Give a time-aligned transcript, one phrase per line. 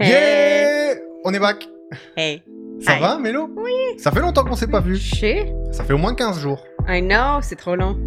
[0.00, 1.68] Yeah On est back
[2.16, 2.42] Hey.
[2.80, 3.00] Ça Hi.
[3.00, 3.50] va, Mélo?
[3.56, 3.98] Oui.
[3.98, 4.96] Ça fait longtemps qu'on s'est pas vu.
[4.96, 5.52] Chier.
[5.72, 6.64] Ça fait au moins 15 jours.
[6.88, 7.98] I know, c'est trop long.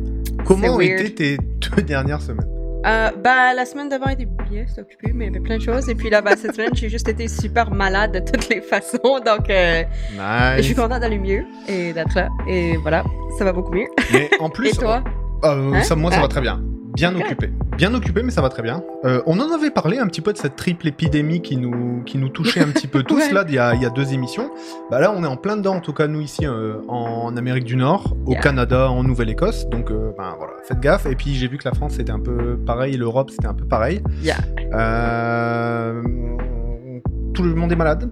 [0.46, 1.02] Comment weird.
[1.02, 2.48] étaient tes deux dernières semaines?
[2.86, 5.62] Euh, bah, la semaine d'avant était bien, c'était occupé, mais il y avait plein de
[5.62, 5.88] choses.
[5.90, 8.98] Et puis là, bah, cette semaine, j'ai juste été super malade de toutes les façons.
[9.26, 9.84] Donc, euh,
[10.58, 12.30] je suis contente d'aller mieux et d'être là.
[12.48, 13.04] Et voilà,
[13.38, 13.88] ça va beaucoup mieux.
[14.12, 15.04] Mais en plus, Et toi?
[15.46, 15.84] euh, Hein?
[15.84, 16.22] ça, moi, ça Ah.
[16.24, 16.60] va très bien.
[16.96, 17.52] Bien occupé.
[17.78, 18.84] Bien occupé, mais ça va très bien.
[19.04, 22.18] Euh, on en avait parlé un petit peu de cette triple épidémie qui nous, qui
[22.18, 23.32] nous touchait un petit peu tous, Ouais.
[23.34, 24.52] là, il y, a, il y a deux émissions.
[24.92, 27.64] Bah là, on est en plein dedans, en tout cas, nous, ici, euh, en Amérique
[27.64, 28.42] du Nord, au Yeah.
[28.42, 29.68] Canada, en Nouvelle-Écosse.
[29.70, 31.06] Donc, euh, ben, voilà, faites gaffe.
[31.08, 33.66] Et puis, j'ai vu que la France, c'était un peu pareil, l'Europe, c'était un peu
[33.66, 34.02] pareil.
[34.22, 34.38] Yeah.
[37.34, 38.12] Tout le monde est malade.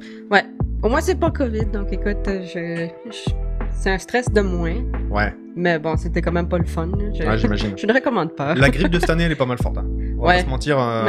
[0.83, 3.31] Au moins, c'est pas COVID, donc écoute, je, je-
[3.73, 4.75] c'est un stress de moins.
[5.11, 6.89] Ouais, Mais bon, c'était quand même pas le fun.
[7.13, 7.73] Je, ouais, j'imagine.
[7.77, 8.55] je ne recommande pas.
[8.55, 9.77] La grippe de cette année, elle est pas mal forte.
[9.77, 9.85] hein.
[10.17, 10.37] On va Ouais.
[10.37, 10.79] pas se mentir.
[10.79, 11.05] euh,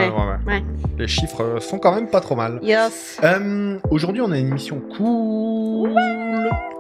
[0.47, 0.63] Ouais.
[0.99, 2.59] Les chiffres sont quand même pas trop mal.
[2.63, 3.19] Yes.
[3.25, 5.91] Euh, Aujourd'hui, on a une émission cool,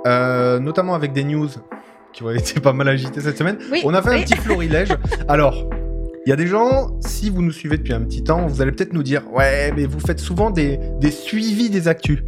[0.06, 1.48] euh, notamment avec des news
[2.12, 3.58] qui ont été pas mal agitées cette semaine.
[3.70, 3.80] Oui.
[3.84, 4.88] On a fait un petit florilège.
[5.28, 5.68] Alors,
[6.26, 8.72] il y a des gens, si vous nous suivez depuis un petit temps, vous allez
[8.72, 12.22] peut-être nous dire Ouais, mais vous faites souvent des, des suivis des actus.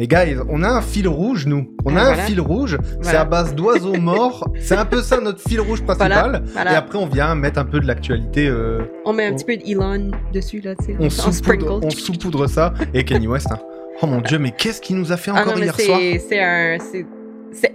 [0.00, 1.74] Mais guys, on a un fil rouge, nous.
[1.84, 2.78] On a Ah, un fil rouge.
[3.02, 4.48] C'est à base d'oiseaux morts.
[4.58, 6.42] C'est un peu ça notre fil rouge principal.
[6.54, 6.72] Voilà.
[6.72, 8.48] Et après, on vient mettre un peu de l'actualité.
[8.48, 10.96] euh, On met un on- petit peu d'Elon dessus, là, tu sais.
[10.98, 11.66] on saupoudre, sprinkle.
[11.82, 12.72] on saupoudre ça.
[12.94, 13.48] Et Kenny West.
[13.52, 13.58] hein.
[14.00, 15.98] Oh mon dieu, mais qu'est-ce qu'il nous a fait Ah encore non, hier soir?
[16.26, 16.78] c'est un...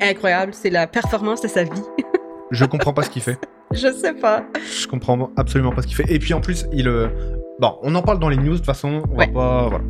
[0.01, 1.69] incroyable, c'est la performance de sa vie.
[2.49, 3.37] Je comprends pas ce qu'il fait.
[3.71, 4.43] Je sais pas.
[4.81, 6.11] Je comprends absolument pas ce qu'il fait.
[6.11, 6.87] Et puis en plus, il.
[6.87, 7.07] euh,
[7.59, 9.03] Bon, on en parle dans les news de toute façon.
[9.11, 9.27] On Ouais.
[9.27, 9.67] va pas.
[9.69, 9.83] Voilà.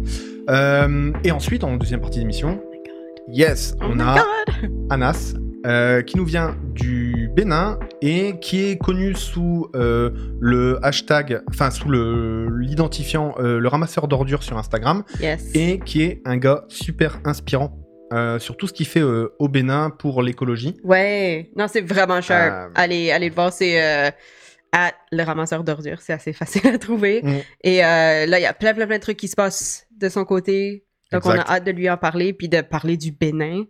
[0.50, 2.62] Euh, et ensuite, en deuxième partie d'émission,
[3.28, 4.72] yes, Oh on a God.
[4.90, 5.34] Anas,
[5.66, 11.72] euh, qui nous vient du Bénin et qui est connu sous euh, le hashtag, enfin
[11.72, 15.50] sous l'identifiant le ramasseur d'ordures sur Instagram Yes.
[15.56, 17.80] et qui est un gars super inspirant
[18.14, 20.78] euh, sur tout ce qu'il fait euh, au Bénin pour l'écologie.
[20.84, 21.50] Ouais.
[21.56, 22.54] Non, c'est vraiment cher.
[22.54, 23.80] Euh, Allez, allez le voir, c'est
[24.72, 26.02] à le ramasseur d'ordures.
[26.02, 27.22] C'est assez facile à trouver.
[27.24, 27.34] Mm.
[27.64, 30.26] Et là, il y a plein, plein, plein de trucs qui se passent de son
[30.26, 30.86] côté.
[31.12, 31.38] Donc, Exact.
[31.38, 33.64] on a hâte de lui en parler, puis de parler du Bénin.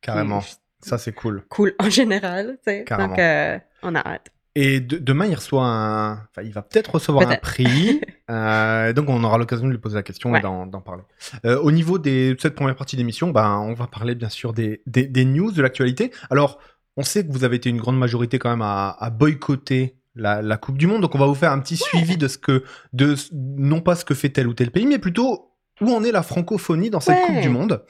[0.00, 0.42] Carrément,
[0.80, 1.44] ça c'est cool.
[1.48, 2.84] Cool en général, tu sais.
[2.84, 3.08] Carrément.
[3.08, 4.28] Donc, euh, on a hâte.
[4.54, 6.12] Et de- demain, il reçoit un.
[6.14, 8.00] Enfin, il va peut-être recevoir un prix.
[8.28, 10.40] Euh, donc, on aura l'occasion de lui poser la question et Ouais.
[10.40, 11.04] d'en d'en parler.
[11.44, 14.52] Euh, au niveau des, de cette première partie d'émission, ben, on va parler bien sûr
[14.52, 16.10] des, des, des news, de l'actualité.
[16.28, 16.58] Alors,
[16.96, 20.42] on sait que vous avez été une grande majorité quand même à, à boycotter la,
[20.42, 21.02] la Coupe du Monde.
[21.02, 22.64] Donc, on va vous faire un petit suivi de ce que.
[22.92, 25.45] De, non pas ce que fait tel ou tel pays, mais plutôt
[25.80, 27.22] où en est la francophonie dans cette Ouais.
[27.26, 27.82] Coupe du Monde.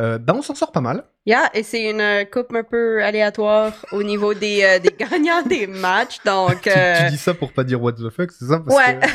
[0.00, 1.04] Euh, ben, on s'en sort pas mal.
[1.24, 5.42] Yeah, et c'est une euh, coupe un peu aléatoire au niveau des, euh, des gagnants
[5.42, 6.18] des matchs.
[6.24, 8.58] Donc, Tu, euh, tu dis ça pour pas dire what the fuck, c'est ça?
[8.58, 8.98] Parce ouais.
[8.98, 9.06] que-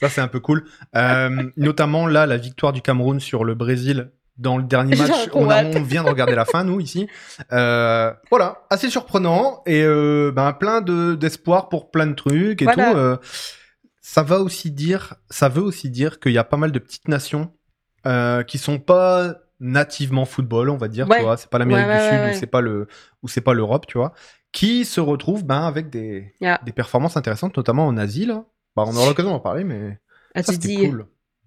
[0.00, 0.64] Ça, c'est un peu cool.
[1.56, 5.06] Notamment, là, la victoire du Cameroun sur le Brésil dans le dernier match.
[5.08, 7.08] Genre, On, a- what on vient de regarder la fin, nous, ici.
[7.52, 12.64] Euh, voilà, assez surprenant et euh, ben, plein de- d'espoir pour plein de trucs et
[12.64, 12.90] Voilà.
[12.92, 12.96] tout.
[12.98, 13.16] Euh,
[14.08, 17.08] ça, va aussi dire, ça veut aussi dire qu'il y a pas mal de petites
[17.08, 17.52] nations
[18.06, 21.16] euh, qui sont pas nativement football, on va dire, Ouais.
[21.18, 21.36] tu vois.
[21.36, 22.86] C'est pas l'Amérique Ouais, ouais, du Sud ou c'est pas le
[23.24, 24.12] ou c'est pas l'Europe, tu vois,
[24.52, 26.60] qui se retrouvent ben, avec des, Yeah.
[26.64, 28.44] des performances intéressantes, notamment en Asie, là.
[28.76, 29.98] Bah, on aura l'occasion d'en parler, mais
[30.36, 31.06] ça, As-tu c'était dit cool.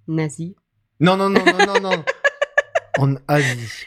[0.10, 0.56] nazi?
[1.00, 2.04] Non, non, non, non, non, non.
[3.00, 3.86] en Asie.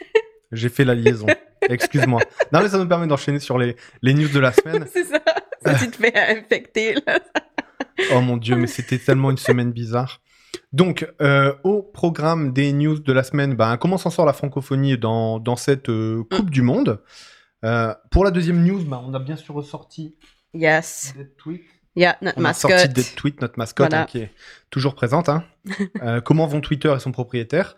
[0.51, 1.27] J'ai fait la liaison.
[1.69, 2.21] Excuse-moi.
[2.51, 4.87] Non, mais ça nous permet d'enchaîner sur les, les news de la semaine.
[4.91, 5.19] c'est ça.
[5.63, 7.19] Ça, tu te fais infecter, là.
[8.13, 10.21] Oh mon dieu, mais c'était tellement une semaine bizarre.
[10.71, 14.97] Donc, euh, au programme des news de la semaine, ben, comment s'en sort la francophonie
[14.97, 17.01] dans, dans cette euh, Coupe du Monde?
[17.65, 20.15] Euh, Pour la deuxième news, ben, on a bien sûr ressorti
[20.53, 21.13] Yes.
[21.17, 21.61] Dead Tweet.
[21.95, 22.93] Yeah, notre On a sorti mascotte.
[22.93, 24.03] Dead Tweet, notre mascotte, Voilà.
[24.03, 24.31] hein, qui est
[24.71, 25.29] toujours présente.
[25.29, 25.43] hein.
[26.25, 27.75] Comment vont Twitter et son propriétaire?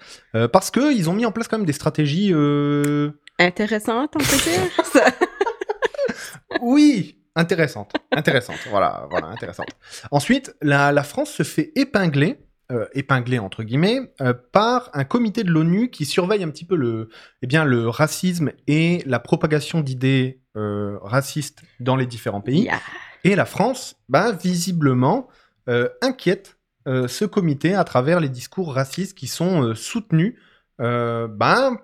[0.52, 2.32] Parce qu'ils ont mis en place quand même des stratégies...
[2.34, 5.12] euh, Intéressante, on peut dire.
[6.62, 9.70] Oui, intéressante, intéressante, voilà, voilà, intéressante.
[10.12, 12.40] Ensuite, la, la France se fait épingler,
[12.72, 16.76] euh, épingler entre guillemets, euh, par un comité de l'ONU qui surveille un petit peu
[16.76, 17.10] le,
[17.42, 22.64] eh bien, le racisme et la propagation d'idées euh, racistes dans les différents pays.
[22.64, 22.80] Yeah.
[23.24, 25.28] Et la France, bah, visiblement,
[25.70, 26.58] euh, inquiète
[26.88, 30.36] ce comité à travers les discours racistes qui sont soutenus,
[30.78, 31.80] ben,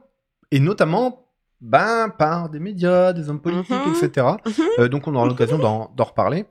[0.52, 1.21] et notamment
[1.62, 3.94] ben, par des médias, des hommes politiques, Mhm.
[4.04, 4.28] etc.
[4.46, 4.52] Mhm.
[4.80, 6.46] Euh, donc on aura l'occasion d'en d'en reparler.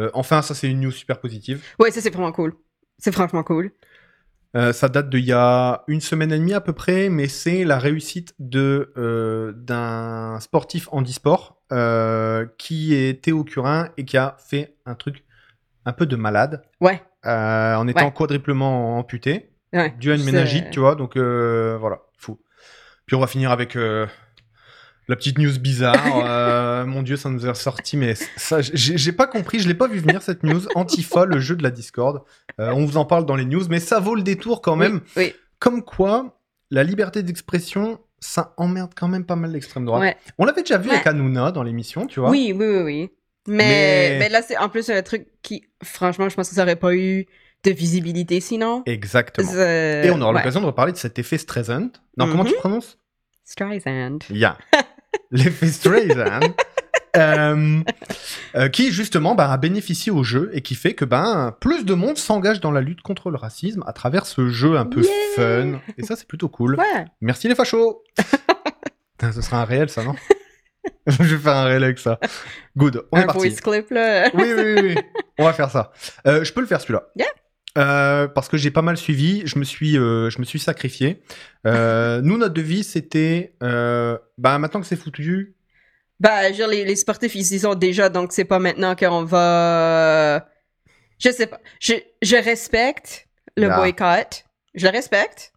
[0.00, 1.62] Euh, enfin, ça c'est une news super positive.
[1.78, 2.54] Ouais, ça, c'est vraiment cool.
[2.98, 3.72] C'est franchement cool.
[4.56, 7.64] Euh, ça date d'il y a une semaine et demie à peu près, mais c'est
[7.64, 8.92] la réussite de
[9.56, 11.60] d'un sportif handisport
[12.58, 15.24] qui est Théo Curin et qui a fait un truc
[15.86, 17.02] un peu de malade Ouais.
[17.24, 18.12] en étant Ouais.
[18.12, 19.50] quadruplement amputé.
[19.72, 20.94] Ouais, dû à une méningite, tu vois.
[20.94, 22.38] Donc voilà, fou.
[23.06, 24.06] Puis on va finir avec euh,
[25.08, 25.94] la petite news bizarre.
[26.26, 29.86] Euh, mon dieu, ça nous est sorti, mais ça, j'ai pas compris, je l'ai pas
[29.88, 30.62] vu venir cette news.
[30.74, 32.22] Antifa, le jeu de la Discord.
[32.60, 35.00] Euh, on vous en parle dans les news, mais ça vaut le détour quand même.
[35.16, 36.38] Oui, Comme quoi,
[36.70, 40.00] la liberté d'expression, ça emmerde quand même pas mal l'extrême droite.
[40.02, 40.16] Ouais.
[40.38, 40.94] On l'avait déjà vu Ouais.
[40.96, 42.30] avec Hanouna dans l'émission, tu vois.
[42.30, 43.10] oui, oui, oui, oui.
[43.46, 44.28] Mais, Mais- mais...
[44.30, 47.26] là, c'est en plus un truc qui, franchement, je pense que ça aurait pas eu
[47.64, 48.82] de visibilité sinon.
[48.86, 49.50] Exactement.
[49.52, 50.38] Et on aura ouais.
[50.38, 51.90] l'occasion de reparler de cet effet Streisand.
[52.16, 52.50] Non, comment Mhm.
[52.50, 52.98] tu prononces?
[53.44, 54.18] Streisand.
[54.30, 54.56] Yeah.
[55.34, 56.40] L'effet Streisand.
[57.16, 57.80] euh,
[58.56, 61.94] euh, qui justement bah, a bénéficié au jeu et qui fait que ben plus de
[61.94, 65.12] monde s'engage dans la lutte contre le racisme à travers ce jeu un peu Yeah.
[65.36, 66.76] fun et ça c'est plutôt cool.
[66.76, 67.04] Ouais.
[67.20, 68.02] Merci les fachos.
[69.22, 70.14] Ce sera un réel ça non?
[71.06, 72.18] Je vais faire un réel avec ça.
[72.76, 73.48] Good, on est parti.
[73.48, 74.30] voice clip, là.
[74.34, 74.94] Oui, oui, oui, oui.
[75.38, 75.92] On va faire ça.
[76.26, 77.04] Euh, je peux le faire celui-là.
[77.16, 77.26] Yeah.
[77.76, 81.22] Euh, parce que j'ai pas mal suivi, je me suis, euh, je me suis sacrifié.
[81.66, 85.56] Euh, nous, notre devise, c'était, euh, bah maintenant que c'est foutu,
[86.20, 90.48] Bah, dire, les, les sportifs, ils y sont déjà, donc c'est pas maintenant qu'on va...
[91.18, 91.60] Je sais pas.
[91.80, 93.76] Je, je respecte le Yeah.
[93.76, 94.44] boycott.
[94.74, 95.52] Je le respecte.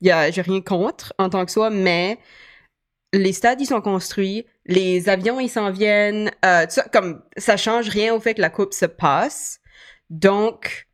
[0.00, 2.18] Y a, j'ai rien contre en tant que soi, mais
[3.14, 4.46] les stades, ils sont construits.
[4.66, 6.30] Les avions, ils s'en viennent.
[6.44, 9.60] Euh, ça, comme, ça change rien au fait que la coupe se passe.
[10.10, 10.87] Donc,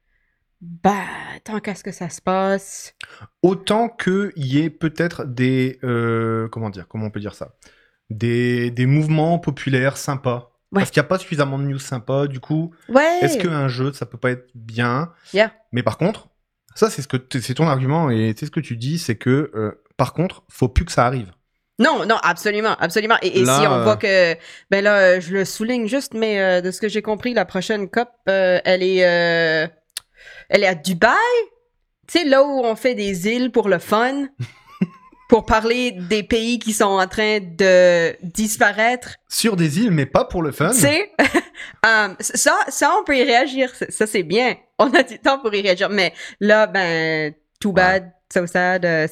[0.82, 1.04] bah,
[1.44, 2.94] tant qu'à ce que ça se passe.
[3.42, 7.54] autant qu'il y ait peut-être des, euh, comment dire, comment on peut dire ça,
[8.10, 10.52] des, des mouvements populaires sympas.
[10.72, 10.80] Ouais.
[10.80, 13.18] Parce qu'il n'y a pas suffisamment de news sympas, du coup, Ouais.
[13.22, 15.12] est-ce qu'un jeu, ça peut pas être bien?
[15.32, 15.52] Yeah.
[15.72, 16.28] Mais par contre,
[16.74, 19.14] ça c'est ce que t- c'est ton argument et c'est ce que tu dis, c'est
[19.16, 21.30] que euh, par contre, faut plus que ça arrive.
[21.78, 23.16] Non, non, absolument, absolument.
[23.22, 24.34] Et, et Là, si on euh, voit que,
[24.70, 27.44] ben là, euh, je le souligne juste, mais euh, de ce que j'ai compris, la
[27.44, 29.66] prochaine COP, euh, elle est, euh,
[30.48, 31.14] elle est à Dubaï.
[32.06, 34.26] Tu sais, là où on fait des îles pour le fun,
[35.28, 39.16] pour parler des pays qui sont en train de disparaître.
[39.28, 40.70] Sur des îles, mais pas pour le fun.
[40.70, 41.12] Tu sais,
[41.86, 43.72] euh, ça, ça, on peut y réagir.
[43.88, 44.56] Ça, c'est bien.
[44.78, 45.88] On a du temps pour y réagir.
[45.88, 48.84] Mais là, ben, too bad, so sad.
[48.84, 49.06] euh,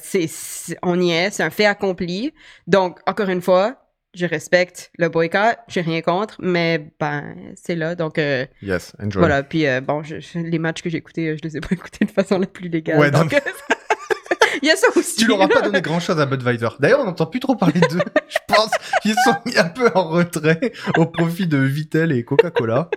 [0.83, 1.31] on y est.
[1.31, 2.33] C'est un fait accompli.
[2.67, 3.82] Donc, encore une fois,
[4.13, 5.57] je respecte le boycott.
[5.67, 6.35] J'ai rien contre.
[6.39, 7.95] Mais, ben, c'est là.
[7.95, 9.19] Donc, euh, Yes, enjoy.
[9.19, 9.43] voilà.
[9.43, 11.69] Puis, euh, bon, je- je- les matchs que j'ai écoutés, euh, je les ai pas
[11.71, 12.99] écoutés de façon la plus légale.
[12.99, 13.31] Ouais, donc,
[14.61, 15.15] il y a ça aussi.
[15.17, 16.67] Tu l'auras pas donné grand chose à Budweiser.
[16.79, 17.99] D'ailleurs, on n'entend plus trop parler d'eux.
[18.29, 18.71] Je pense
[19.01, 22.89] qu'ils sont mis un peu en retrait au profit de Vittel et Coca-Cola.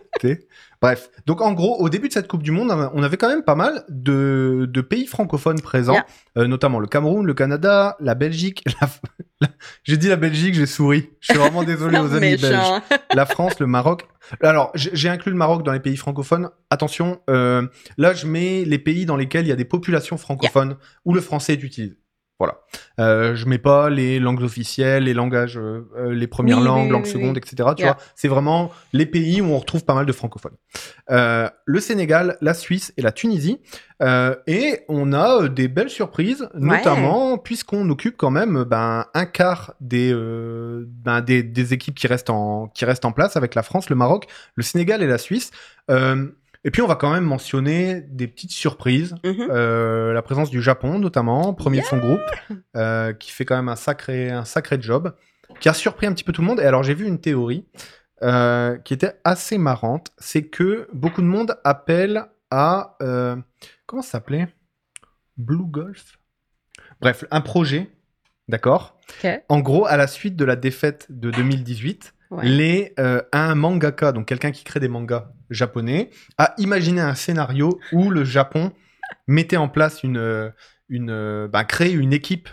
[0.82, 1.10] Bref.
[1.26, 3.54] Donc, en gros, au début de cette Coupe du Monde, on avait quand même pas
[3.54, 6.06] mal de, de pays francophones présents, Yeah.
[6.38, 8.62] euh, notamment le Cameroun, le Canada, la Belgique.
[8.80, 8.88] la-
[9.40, 9.48] la-
[9.84, 11.10] J'ai dit la Belgique, j'ai souri.
[11.20, 12.82] Je suis vraiment désolé aux amis belges.
[13.14, 14.06] La France, le Maroc.
[14.42, 16.50] Alors, j'ai j'ai inclus le Maroc dans les pays francophones.
[16.70, 20.76] Attention, euh, là, je mets les pays dans lesquels il y a des populations francophones
[21.04, 21.96] où le français est utilisé.
[22.38, 22.58] Voilà.
[23.00, 26.84] Euh, je mets pas les langues officielles, les langages, euh, euh, les premières Oui, langues,
[26.86, 27.70] oui, langues oui, secondes, etc.
[27.76, 27.92] Tu Yeah.
[27.92, 30.56] vois, c'est vraiment les pays où on retrouve pas mal de francophones.
[31.10, 33.60] Euh, le Sénégal, la Suisse et la Tunisie.
[34.02, 39.24] Euh, et on a euh, des belles surprises, notamment puisqu'on occupe quand même ben, un
[39.24, 43.62] quart des, ben, des, des équipes qui restent, en, qui restent en place avec la
[43.62, 45.50] France, le Maroc, le Sénégal et la Suisse.
[45.90, 46.26] Euh,
[46.66, 49.14] et puis on va quand même mentionner des petites surprises.
[49.24, 49.46] Mhm.
[49.50, 52.20] Euh, la présence du Japon notamment, premier de son groupe,
[52.76, 55.14] euh, qui fait quand même un sacré, un sacré job,
[55.60, 56.58] qui a surpris un petit peu tout le monde.
[56.58, 57.68] Et alors j'ai vu une théorie
[58.22, 62.96] euh, qui était assez marrante, c'est que beaucoup de monde appelle à
[63.86, 64.48] comment ça s'appelait?
[65.36, 66.18] Blue Golf.
[67.00, 67.90] Bref, un projet,
[68.48, 68.98] d'accord?
[69.48, 72.44] En gros, à la suite de la défaite de 2018, Ouais.
[72.46, 77.78] les, euh, un mangaka, donc quelqu'un qui crée des mangas japonais, a imaginé un scénario
[77.92, 78.72] où le Japon
[79.28, 80.50] mettait en place une, euh,
[80.88, 82.48] une, euh, bah, créer une équipe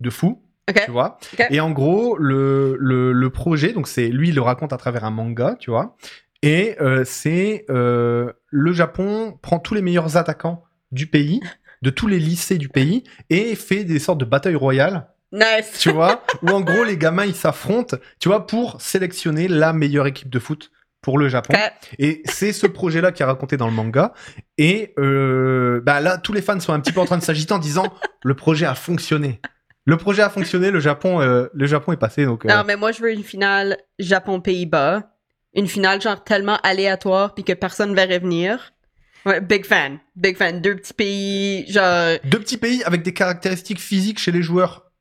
[0.00, 0.42] de fous,
[0.84, 1.18] tu vois.
[1.50, 5.04] Et en gros, le, le, le projet, donc c'est lui, il le raconte à travers
[5.04, 5.96] un manga, tu vois.
[6.42, 11.40] Et euh, c'est euh, le Japon prend tous les meilleurs attaquants du pays,
[11.82, 15.78] de tous les lycées du pays, et fait des sortes de batailles royales Nice.
[15.78, 20.06] tu vois, où en gros les gamins ils s'affrontent, tu vois, pour sélectionner la meilleure
[20.06, 20.70] équipe de foot
[21.02, 21.54] pour le Japon.
[21.98, 24.12] Et c'est ce projet-là qui est raconté dans le manga.
[24.56, 27.52] Et euh, bah là, tous les fans sont un petit peu en train de s'agiter
[27.52, 29.40] en disant le projet a fonctionné.
[29.84, 32.24] Le projet a fonctionné, le Japon, euh, le Japon est passé.
[32.24, 35.10] Donc, euh, Non, mais moi, je veux une finale Japon-Pays-Bas.
[35.54, 38.72] Une finale, genre, tellement aléatoire, puis que personne verrait venir.
[39.26, 39.98] Ouais, big fan.
[40.14, 40.60] Big fan.
[40.60, 44.91] Deux petits pays, genre, deux petits pays avec des caractéristiques physiques chez les joueurs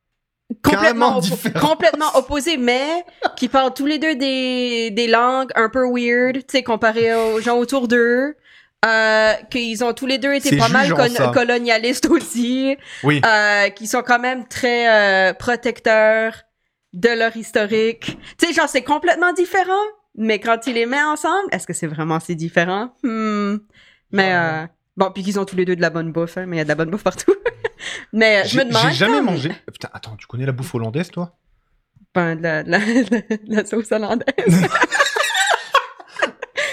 [0.63, 3.03] complètement, oppo- complètement opposés, mais
[3.35, 7.39] qui parlent tous les deux des, des langues un peu weird, tu sais, comparé aux
[7.41, 8.35] gens autour d'eux.
[8.83, 13.21] Euh, qu'ils ont tous les deux été pas mal jugeant, colonialistes aussi, Oui.
[13.23, 16.33] euh, qui sont quand même très euh, protecteurs
[16.91, 18.17] de leur historique.
[18.39, 19.83] Tu sais, genre, c'est complètement différent,
[20.15, 22.91] mais quand ils les met ensemble, est-ce que c'est vraiment si différent?
[23.03, 23.57] Hmm.
[24.11, 24.65] Mais, euh,
[25.01, 26.61] bon, puis qu'ils ont tous les deux de la bonne bouffe, hein, mais il y
[26.61, 27.33] a de la bonne bouffe partout.
[28.13, 28.83] mais euh, je me demande...
[28.89, 29.51] j'ai jamais mangé.
[29.71, 31.35] Putain, attends, tu connais la bouffe hollandaise, toi?
[32.13, 32.79] Ben, de la, de la,
[33.19, 34.25] de la sauce hollandaise.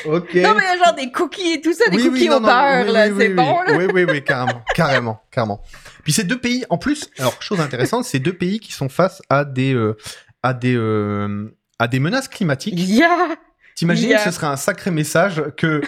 [0.05, 0.37] Ok.
[0.37, 2.47] Non, mais genre des cookies et tout ça, des Oui, oui, cookies non, au non,
[2.47, 3.73] beurre, oui, là, oui, c'est oui, bon, oui.
[3.73, 3.77] là.
[3.79, 5.61] Oui, oui, oui, carrément, carrément, carrément.
[6.05, 9.21] Puis ces deux pays, en plus, alors chose intéressante, c'est deux pays qui sont face
[9.29, 9.97] à des, euh,
[10.43, 12.75] à des, euh, à des menaces climatiques.
[12.79, 13.37] Yeah!
[13.75, 14.25] T'imagines, Yeah.
[14.25, 15.83] ce serait un sacré message que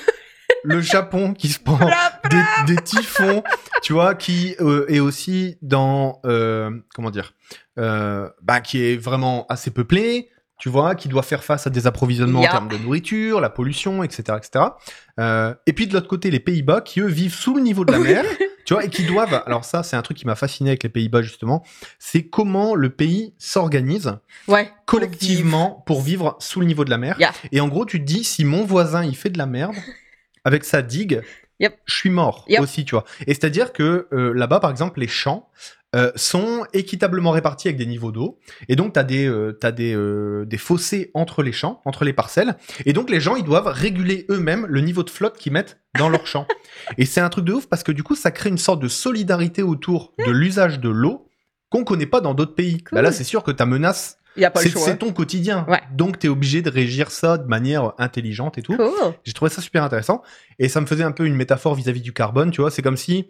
[0.65, 1.79] le Japon qui se prend
[2.31, 3.43] des, des typhons,
[3.83, 7.33] tu vois, qui euh, est aussi dans, euh, comment dire,
[7.79, 11.87] euh, bah, qui est vraiment assez peuplé, tu vois, qui doit faire face à des
[11.87, 12.51] approvisionnements Yeah.
[12.51, 14.65] en termes de nourriture, la pollution, etc., etc.
[15.67, 17.99] Et puis de l'autre côté, les Pays-Bas qui eux vivent sous le niveau de la
[17.99, 18.25] mer,
[18.67, 19.43] tu vois, et qui doivent.
[19.47, 21.65] Alors ça, c'est un truc qui m'a fasciné avec les Pays-Bas justement,
[21.99, 24.71] c'est comment le pays s'organise Ouais.
[24.87, 27.17] collectivement pour vivre sous le niveau de la mer.
[27.19, 27.33] Yeah.
[27.53, 29.75] Et en gros, tu te dis, si mon voisin il fait de la merde
[30.45, 31.23] avec sa digue,
[31.61, 31.77] Yep.
[31.85, 32.61] je suis mort Yep.
[32.61, 33.05] aussi, tu vois.
[33.27, 35.51] Et c'est-à-dire que euh, là-bas, par exemple, les champs
[35.95, 38.39] euh, sont équitablement répartis avec des niveaux d'eau.
[38.69, 39.95] Et donc, tu as, des, euh, t'as des,
[40.47, 42.57] des fossés entre les champs, entre les parcelles.
[42.87, 46.09] Et donc, les gens, ils doivent réguler eux-mêmes le niveau de flotte qu'ils mettent dans
[46.09, 46.47] leur champ.
[46.97, 48.89] Et c'est un truc de ouf parce que du coup, ça crée une sorte de
[48.89, 51.27] solidarité autour de l'usage de l'eau
[51.71, 52.83] qu'on connaît pas dans d'autres pays.
[52.85, 52.97] Cool.
[52.97, 54.83] Bah là, c'est sûr que ta menace, Il n'y a pas le c'est choix.
[54.83, 55.67] c'est ton quotidien.
[55.69, 55.81] Ouais.
[55.93, 58.77] Donc, tu es obligé de régir ça de manière intelligente et tout.
[58.77, 58.89] Cool.
[59.25, 60.23] J'ai trouvé ça super intéressant.
[60.59, 62.71] Et ça me faisait un peu une métaphore vis-à-vis du carbone, tu vois.
[62.71, 63.27] C'est comme si.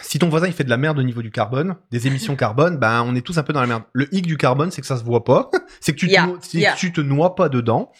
[0.00, 2.78] Si ton voisin il fait de la merde au niveau du carbone, des émissions carbone,
[2.78, 3.82] ben on est tous un peu dans la merde.
[3.92, 6.56] Le hic du carbone, c'est que ça se voit pas, c'est que tu, Yeah, te,
[6.56, 6.74] yeah.
[6.74, 7.90] tu te noies pas dedans.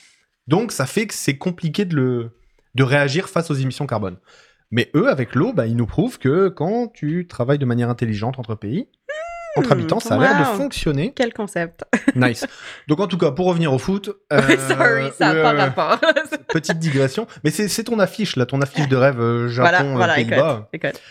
[0.47, 2.31] Donc ça fait que c'est compliqué de le
[2.77, 4.17] de réagir face aux émissions carbone.
[4.71, 8.39] Mais eux, avec l'eau, ben, ils nous prouvent que quand tu travailles de manière intelligente
[8.39, 8.89] entre pays,
[9.57, 11.13] entre Hmm, habitants, ça a l'air de fonctionner.
[11.17, 11.85] Quel concept.
[12.15, 12.47] Nice.
[12.89, 16.01] Donc en tout cas, pour revenir au foot, euh, Sorry, ça n'a pas rapport.
[16.49, 19.95] petite digression, mais c'est ton affiche là, ton affiche de rêve euh, Japon, voilà, euh,
[19.95, 20.69] voilà, Pays-Bas.
[20.73, 21.03] écoute, écoute.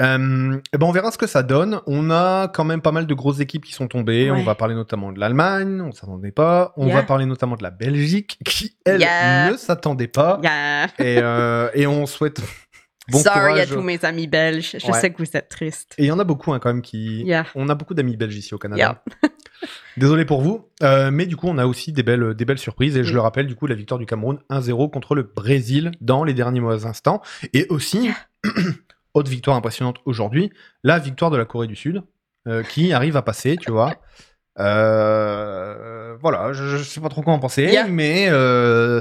[0.00, 1.80] Euh, eh ben on verra ce que ça donne.
[1.88, 4.30] On a quand même pas mal de grosses équipes qui sont tombées.
[4.30, 4.38] Ouais.
[4.40, 6.72] On va parler notamment de l'Allemagne, on s'attendait pas.
[6.76, 6.94] On Yeah.
[6.94, 9.50] va parler notamment de la Belgique, qui elle Yeah.
[9.50, 10.38] ne s'attendait pas.
[10.44, 10.84] Yeah.
[11.00, 12.40] Et, euh, et on souhaite
[13.10, 13.68] bon Sorry à courage.
[13.70, 14.76] tous mes amis belges.
[14.78, 15.00] Je Ouais.
[15.00, 15.94] sais que vous êtes tristes.
[15.98, 17.22] Et il y en a beaucoup hein, quand même qui.
[17.24, 17.46] Yeah.
[17.54, 19.02] On a beaucoup d'amis belges ici au Canada.
[19.96, 22.96] Désolé pour vous, Euh, mais du coup on a aussi des belles, des belles surprises
[22.96, 23.14] et je Mm.
[23.14, 26.60] le rappelle du coup la victoire du Cameroun 1-0 contre le Brésil dans les derniers
[26.60, 27.20] mois instants
[27.52, 28.10] et aussi
[29.14, 30.52] autre victoire impressionnante aujourd'hui,
[30.84, 32.02] la victoire de la Corée du Sud
[32.46, 33.92] euh, qui arrive à passer, tu vois.
[34.60, 37.86] Euh, voilà, je, je sais pas trop quoi en penser, Yeah.
[37.88, 38.26] mais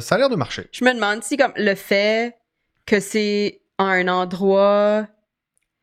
[0.02, 0.68] ça a l'air de marcher.
[0.72, 2.36] Je me demande si comme le fait
[2.86, 5.08] que c'est un endroit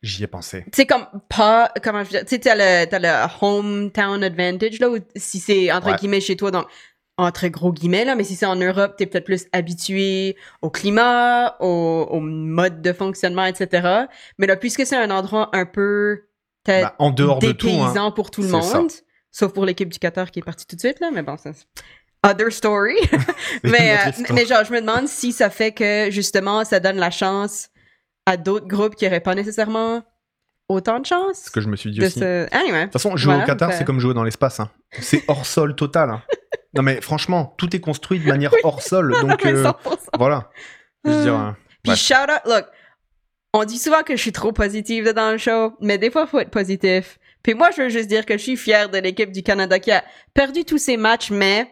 [0.01, 0.65] J'y ai pensé.
[0.73, 4.79] c'est comme pas comment je veux dire tu sais t'as le t'as le hometown advantage
[4.79, 5.95] là où si c'est entre Ouais.
[5.95, 6.67] guillemets chez toi donc
[7.17, 11.55] entre gros guillemets là mais si c'est en Europe t'es peut-être plus habitué au climat
[11.59, 14.05] au, au mode de fonctionnement etc
[14.37, 16.25] mais là puisque c'est un endroit un peu
[16.67, 18.11] Bah, en dehors de tout, hein.
[18.11, 18.57] pour tout le ça.
[18.77, 18.91] monde
[19.31, 21.51] sauf pour l'équipe du Qatar qui est partie tout de suite là mais bon ça
[22.23, 22.95] other story
[23.63, 27.11] mais, euh, mais genre, je me demande si ça fait que, justement, ça donne la
[27.11, 27.69] chance
[28.25, 30.03] à d'autres groupes qui n'auraient pas nécessairement
[30.67, 31.43] autant de chance.
[31.45, 32.23] ce que je me suis dit de aussi.
[32.23, 32.79] Anyway.
[32.79, 34.59] De toute façon, jouer Voilà, au Qatar, ça- c'est comme jouer dans l'espace.
[34.59, 34.69] hein.
[34.99, 36.09] C'est hors sol total.
[36.09, 36.21] hein.
[36.73, 39.13] Non mais franchement, tout est construit de manière hors sol.
[39.21, 39.97] Donc euh, 100%.
[40.17, 40.49] voilà.
[41.05, 41.51] Je veux dire, euh,
[41.83, 41.95] Puis ouais.
[41.97, 42.65] shout out, look,
[43.53, 46.29] on dit souvent que je suis trop positive dans le show, mais des fois, il
[46.29, 47.19] faut être positif.
[47.43, 49.91] Puis moi, je veux juste dire que je suis fière de l'équipe du Canada qui
[49.91, 50.03] a
[50.33, 51.71] perdu tous ses matchs, mais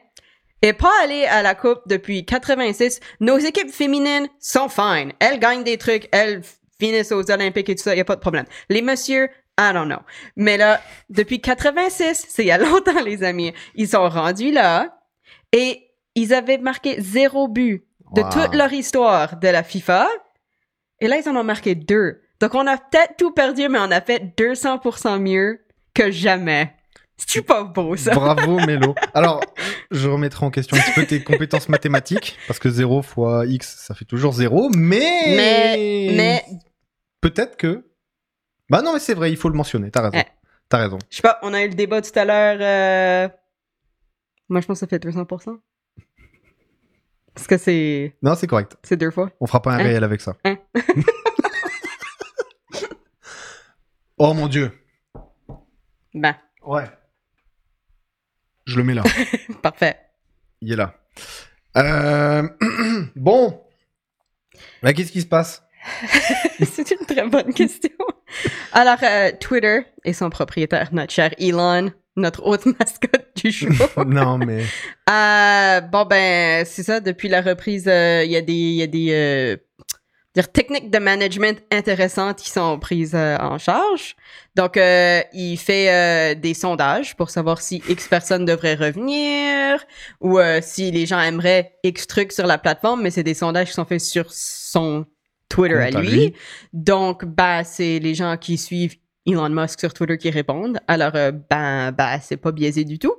[0.63, 2.99] est pas allée à la Coupe depuis 86.
[3.19, 5.11] Nos équipes féminines sont fine.
[5.19, 6.41] Elles gagnent des trucs, elles
[6.79, 8.45] finissent aux Olympiques et tout ça, y a pas de problème.
[8.69, 9.29] Les messieurs,
[9.59, 9.99] I don't know.
[10.35, 14.97] Mais là, depuis 86, c'est il y a longtemps, les amis, ils sont rendus là
[15.51, 18.29] et ils avaient marqué zéro but de Wow.
[18.29, 20.07] toute leur histoire de la FIFA.
[20.99, 22.21] Et là, ils en ont marqué deux.
[22.39, 25.61] Donc, on a peut-être tout perdu, mais on a fait 200% mieux
[25.95, 26.73] que jamais.
[27.27, 28.13] C'est pas beau, ça?
[28.13, 28.93] Bravo Mélo.
[29.13, 29.41] Alors,
[29.91, 33.75] je remettrai en question un petit peu tes compétences mathématiques, parce que 0 fois x,
[33.87, 34.99] ça fait toujours 0, mais...
[35.35, 36.45] Mais, mais,
[37.21, 37.85] Peut-être que...
[38.69, 40.17] Bah non, mais c'est vrai, il faut le mentionner, t'as raison.
[40.17, 40.27] Ouais.
[40.69, 40.97] T'as raison.
[41.09, 42.57] je sais pas, on a eu le débat tout à l'heure.
[42.61, 43.29] euh,
[44.49, 45.57] Moi, je pense que ça fait 200%.
[47.33, 48.77] Parce que c'est Non, c'est correct.
[48.83, 49.31] c'est deux fois.
[49.39, 49.83] On fera pas un Hein?
[49.83, 50.35] réel avec ça.
[50.45, 50.57] Hein?
[54.17, 54.71] oh mon dieu.
[56.13, 56.85] Ben, Ouais.
[58.65, 59.03] Je le mets là.
[59.61, 59.97] parfait.
[60.61, 60.95] Il est là.
[61.77, 62.47] Euh,
[63.15, 63.61] bon.
[64.81, 65.63] Bah, qu'est-ce qui se passe?
[66.65, 67.89] C'est une très bonne question.
[68.71, 73.67] Alors, euh, Twitter et son propriétaire, notre cher Elon, notre haute mascotte du show.
[74.05, 74.63] Non, mais
[75.09, 76.99] Euh, bon, ben, c'est ça.
[77.01, 79.57] Depuis la reprise, euh, il y a des, y a des
[80.33, 84.15] dire, techniques de management intéressantes qui sont prises euh, en charge.
[84.55, 89.83] Donc, euh, il fait euh, des sondages pour savoir si X personnes devraient revenir
[90.21, 93.67] ou euh, si les gens aimeraient X trucs sur la plateforme, mais c'est des sondages
[93.67, 95.05] qui sont faits sur son
[95.49, 96.09] Twitter à lui.
[96.09, 96.33] lui.
[96.71, 100.79] Donc, bah, c'est les gens qui suivent Elon Musk sur Twitter qui répondent.
[100.87, 103.15] Alors, ben, bah, c'est pas biaisé du tout.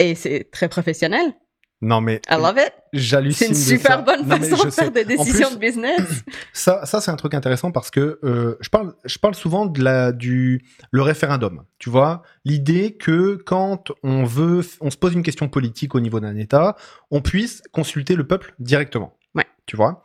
[0.00, 1.34] Et c'est très professionnel.
[1.80, 2.72] Non, mais I love it.
[2.92, 3.48] C'est j'hallucine.
[3.48, 6.00] une super bonne Non, façon de faire des décisions plus, de business.
[6.52, 9.82] Ça, ça c'est un truc intéressant parce que euh, je parle, je parle souvent de
[9.82, 11.64] la du le référendum.
[11.78, 16.20] Tu vois, l'idée que quand on veut, on se pose une question politique au niveau
[16.20, 16.76] d'un État,
[17.10, 19.16] on puisse consulter le peuple directement.
[19.34, 19.46] Ouais.
[19.66, 20.02] Tu vois,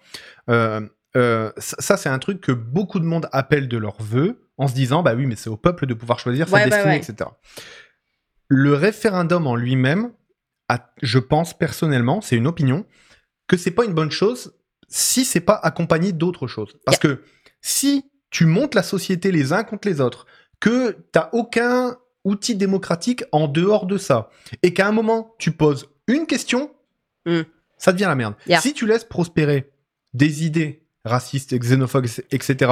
[0.50, 0.82] euh,
[1.16, 4.68] euh, ça, ça, c'est un truc que beaucoup de monde appelle de leur vœu en
[4.68, 6.92] se disant bah oui, mais c'est au peuple de pouvoir choisir sa Ouais, ouais, destinée,
[6.92, 6.98] ouais.
[6.98, 7.30] etc.
[8.48, 10.12] Le référendum en lui-même,
[11.02, 12.86] je pense personnellement, c'est une opinion,
[13.48, 14.54] que c'est pas une bonne chose
[14.88, 16.76] si c'est pas accompagné d'autres choses.
[16.86, 17.24] Parce que
[17.62, 20.26] si tu montes la société les uns contre les autres,
[20.60, 24.30] que t'as aucun outil démocratique en dehors de ça,
[24.64, 26.72] et qu'à un moment tu poses une question,
[27.26, 27.42] Mm.
[27.78, 28.36] ça devient la merde.
[28.48, 28.62] Yeah.
[28.62, 29.72] Si tu laisses prospérer
[30.14, 32.72] des idées racistes, xénophobes, etc.,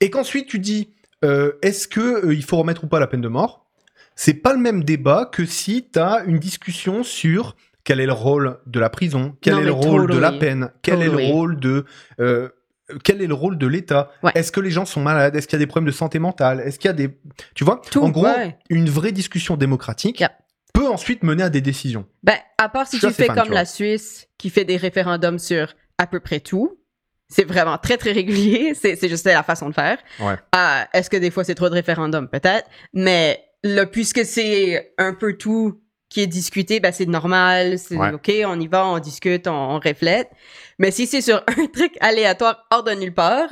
[0.00, 0.90] et qu'ensuite tu dis
[1.24, 3.63] euh, est-ce que euh, il faut remettre ou pas la peine de mort,
[4.16, 8.12] c'est pas le même débat que si tu as une discussion sur quel est le
[8.12, 11.16] rôle de la prison, quel Non, est le rôle de la peine, quel est le
[11.32, 11.84] rôle de
[12.20, 12.48] euh,
[13.02, 14.32] quel est le rôle de l'État Ouais.
[14.34, 15.34] Est-ce que les gens sont malades?
[15.36, 16.60] Est-ce qu'il y a des problèmes de santé mentale?
[16.60, 17.18] Est-ce qu'il y a des
[17.54, 17.80] tu vois?
[17.90, 18.56] Tout, En gros, ouais.
[18.68, 20.32] une vraie discussion démocratique Yeah.
[20.74, 22.06] peut ensuite mener à des décisions.
[22.22, 25.38] Ben, à part si tu fais fan, comme tu la Suisse, qui fait des référendums
[25.38, 26.78] sur à peu près tout.
[27.28, 28.74] C'est vraiment très, très régulier.
[28.74, 29.98] C'est juste la façon de faire.
[30.20, 30.36] Ouais.
[30.52, 32.28] Ah, Est-ce que des fois, c'est trop de référendums?
[32.28, 32.68] Peut-être.
[32.92, 37.78] Mais là, puisque c'est un peu tout qui est discuté, ben, c'est normal.
[37.78, 38.12] C'est Ouais.
[38.12, 40.30] OK, on y va, on discute, on, on reflète.
[40.78, 43.48] Mais si c'est sur un truc aléatoire hors de nulle part,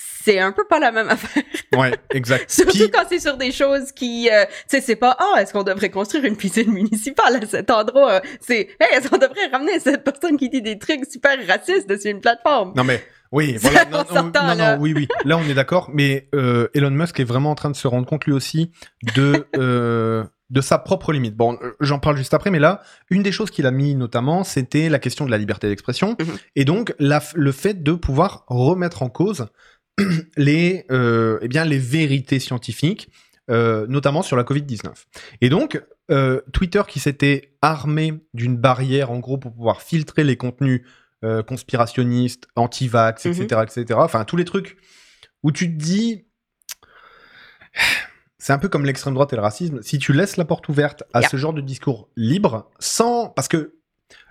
[0.00, 1.42] c'est un peu pas la même affaire.
[1.76, 2.48] Ouais, exact.
[2.50, 5.52] Surtout Puis- quand c'est sur des choses qui, euh, tu sais, c'est pas, ah, est-ce
[5.52, 8.20] qu'on devrait construire une piscine municipale à cet endroit?
[8.40, 12.10] C'est, hey, est-ce qu'on devrait ramener cette personne qui dit des trucs super racistes sur
[12.10, 12.72] une plateforme?
[12.76, 13.84] Non mais oui, voilà.
[14.10, 15.08] On Non, non, non, non, oui, oui.
[15.24, 15.90] Là, on est d'accord.
[15.92, 18.70] Mais euh, Elon Musk est vraiment en train de se rendre compte lui aussi
[19.16, 21.36] de euh, de sa propre limite.
[21.36, 22.80] Bon, euh, j'en parle juste après, mais là,
[23.10, 26.36] une des choses qu'il a mis notamment, c'était la question de la liberté d'expression Mhm.
[26.56, 29.48] et donc la, le fait de pouvoir remettre en cause
[30.36, 33.10] les euh, eh bien les vérités scientifiques.
[33.50, 34.92] euh, notamment sur la Covid-19.
[35.40, 40.36] Et donc, euh, Twitter qui s'était armé d'une barrière, en gros, pour pouvoir filtrer les
[40.36, 40.82] contenus
[41.48, 43.84] conspirationnistes, anti-vax, etc., etc.
[44.02, 44.76] Enfin, tous les trucs
[45.42, 46.26] où tu te dis...
[48.40, 49.82] C'est un peu comme l'extrême droite et le racisme.
[49.82, 51.28] Si tu laisses la porte ouverte à Yeah.
[51.28, 53.28] ce genre de discours libre, sans...
[53.30, 53.74] Parce que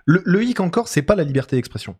[0.06, 1.96] le, le hic encore, c'est pas la liberté d'expression.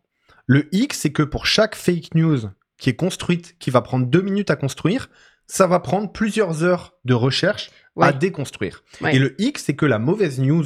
[0.47, 2.39] Le hic, c'est que pour chaque fake news
[2.79, 5.09] qui est construite, qui va prendre deux minutes à construire,
[5.45, 7.69] ça va prendre plusieurs heures de recherche
[8.01, 8.83] à déconstruire.
[9.01, 9.15] Ouais.
[9.15, 10.65] Et le hic, c'est que la mauvaise news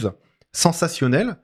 [0.52, 1.38] sensationnelle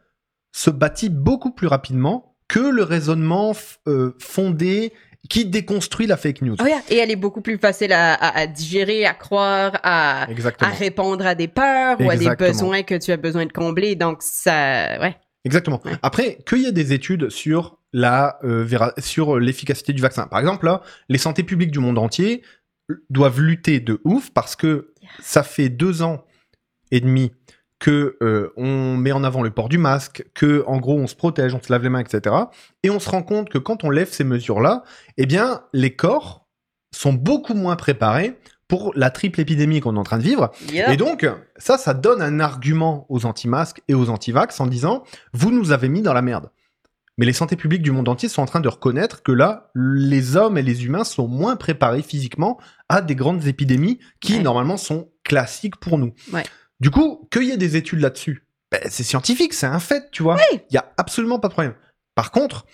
[0.51, 3.53] se bâtit beaucoup plus rapidement que le raisonnement
[3.87, 4.93] euh, fondé
[5.29, 6.55] qui déconstruit la fake news.
[6.61, 6.79] Oh, yeah.
[6.89, 10.27] Et elle est beaucoup plus facile à, à- à digérer, à croire, à,
[10.59, 13.95] à répondre à des peurs ou à des besoins que tu as besoin de combler.
[13.95, 15.15] Donc, ça, ouais.
[15.43, 15.81] Exactement.
[15.85, 15.93] Ouais.
[16.01, 20.27] Après, qu'il y ait des études sur la euh, sur l'efficacité du vaccin.
[20.27, 22.43] Par exemple, là, les santé publiques du monde entier
[22.91, 26.25] euh, doivent lutter de ouf parce que ça fait deux ans
[26.91, 27.31] et demi
[27.79, 31.15] que euh, on met en avant le port du masque, que en gros on se
[31.15, 32.35] protège, on se lave les mains, etc.
[32.83, 34.83] Et on se rend compte que quand on lève ces mesures-là,
[35.17, 36.47] eh bien les corps
[36.93, 40.51] sont beaucoup moins préparés pour la triple épidémie qu'on est en train de vivre.
[40.71, 40.89] Yep.
[40.89, 45.51] Et donc, ça, ça donne un argument aux anti-masques et aux anti-vax en disant Vous
[45.51, 46.51] nous avez mis dans la merde.
[47.19, 50.37] Mais les santé publiques du monde entier sont en train de reconnaître que là, les
[50.37, 54.39] hommes et les humains sont moins préparés physiquement à des grandes épidémies qui, Ouais.
[54.41, 56.13] normalement, sont classiques pour nous.
[56.31, 56.43] Ouais.
[56.79, 60.23] Du coup, qu'il y ait des études là-dessus, ben, c'est scientifique, c'est un fait, tu
[60.23, 60.37] vois.
[60.53, 61.73] Il y a absolument pas de problème.
[62.15, 62.65] Par contre,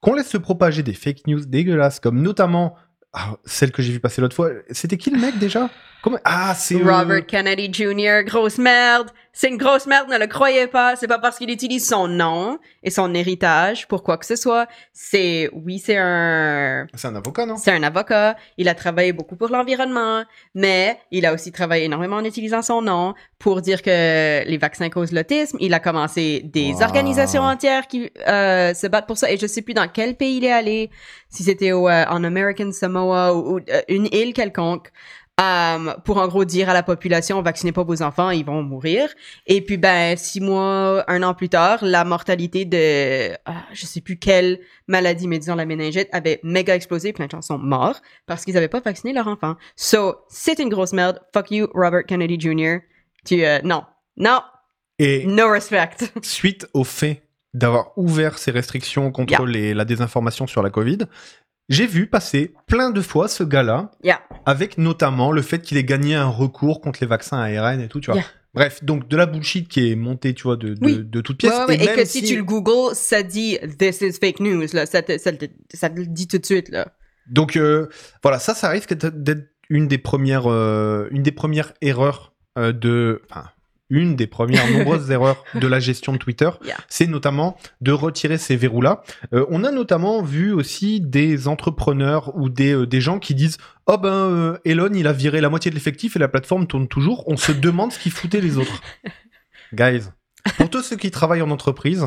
[0.00, 2.76] qu'on laisse se propager des fake news dégueulasses, comme notamment
[3.14, 5.70] ah, celle que j'ai vu passer l'autre fois, c'était qui le mec déjà?
[6.04, 6.18] Comment?
[6.24, 6.76] Ah, c'est.
[6.76, 9.10] Robert Kennedy Jr., grosse merde.
[9.32, 10.94] C'est une grosse merde, ne le croyez pas.
[10.96, 14.68] C'est pas parce qu'il utilise son nom et son héritage pour quoi que ce soit.
[14.92, 17.56] C'est, oui, c'est un, C'est un avocat, non?
[17.56, 18.36] C'est un avocat.
[18.58, 20.22] Il a travaillé beaucoup pour l'environnement,
[20.54, 24.90] mais il a aussi travaillé énormément en utilisant son nom pour dire que les vaccins
[24.90, 25.56] causent l'autisme.
[25.60, 26.82] Il a commencé des Wow.
[26.82, 29.32] organisations entières qui euh, se battent pour ça.
[29.32, 30.90] Et je sais plus dans quel pays il est allé,
[31.30, 34.90] si c'était euh, en American Samoa ou, ou, euh, une île quelconque.
[35.40, 39.08] Euh, pour en gros dire à la population vaccinez pas vos enfants ils vont mourir.
[39.46, 44.00] Et puis ben six mois un an plus tard la mortalité de ah, je sais
[44.00, 48.00] plus quelle maladie mais disons la méningite avait méga explosé plein de gens sont morts
[48.26, 49.56] parce qu'ils avaient pas vacciné leur enfant.
[49.74, 51.20] So c'est une grosse merde.
[51.32, 52.76] Fuck you Robert Kennedy Jr
[53.24, 53.82] tu euh, non.
[54.16, 54.40] Non.
[55.00, 55.88] Et no respect.
[56.22, 57.22] suite au fait
[57.54, 59.46] d'avoir ouvert ces restrictions contre Yeah.
[59.46, 60.98] les- la désinformation sur la Covid,
[61.68, 64.20] j'ai vu passer plein de fois ce gars-là, Yeah.
[64.46, 68.00] avec notamment le fait qu'il ait gagné un recours contre les vaccins ARN et tout,
[68.00, 68.20] tu vois.
[68.20, 68.26] Yeah.
[68.54, 70.98] Bref, donc de la bullshit qui est montée, tu vois, de, de, Oui.
[71.04, 71.18] de.
[71.20, 74.38] Ouais, ouais, ouais, et, même que si tu le googles ça dit this is fake
[74.40, 76.86] news là ça te, ça, te- ça te le dit tout de suite là
[77.28, 77.88] Donc euh,
[78.22, 83.22] voilà, ça, ça risque d'être une des premières, euh, une des premières erreurs euh, de,
[83.30, 83.46] enfin,
[83.90, 86.76] une des premières nombreuses erreurs de la gestion de Twitter, Yeah.
[86.88, 89.02] c'est notamment de retirer ces verrous-là.
[89.32, 93.58] Euh, on a notamment vu aussi des entrepreneurs ou des, euh, des gens qui disent
[93.86, 96.88] Oh ben, euh, Elon, il a viré la moitié de l'effectif et la plateforme tourne
[96.88, 97.24] toujours.
[97.28, 98.80] On se demande ce qu'ils foutaient les autres.
[99.74, 100.04] Guys,
[100.56, 102.06] pour tous ceux qui travaillent en entreprise,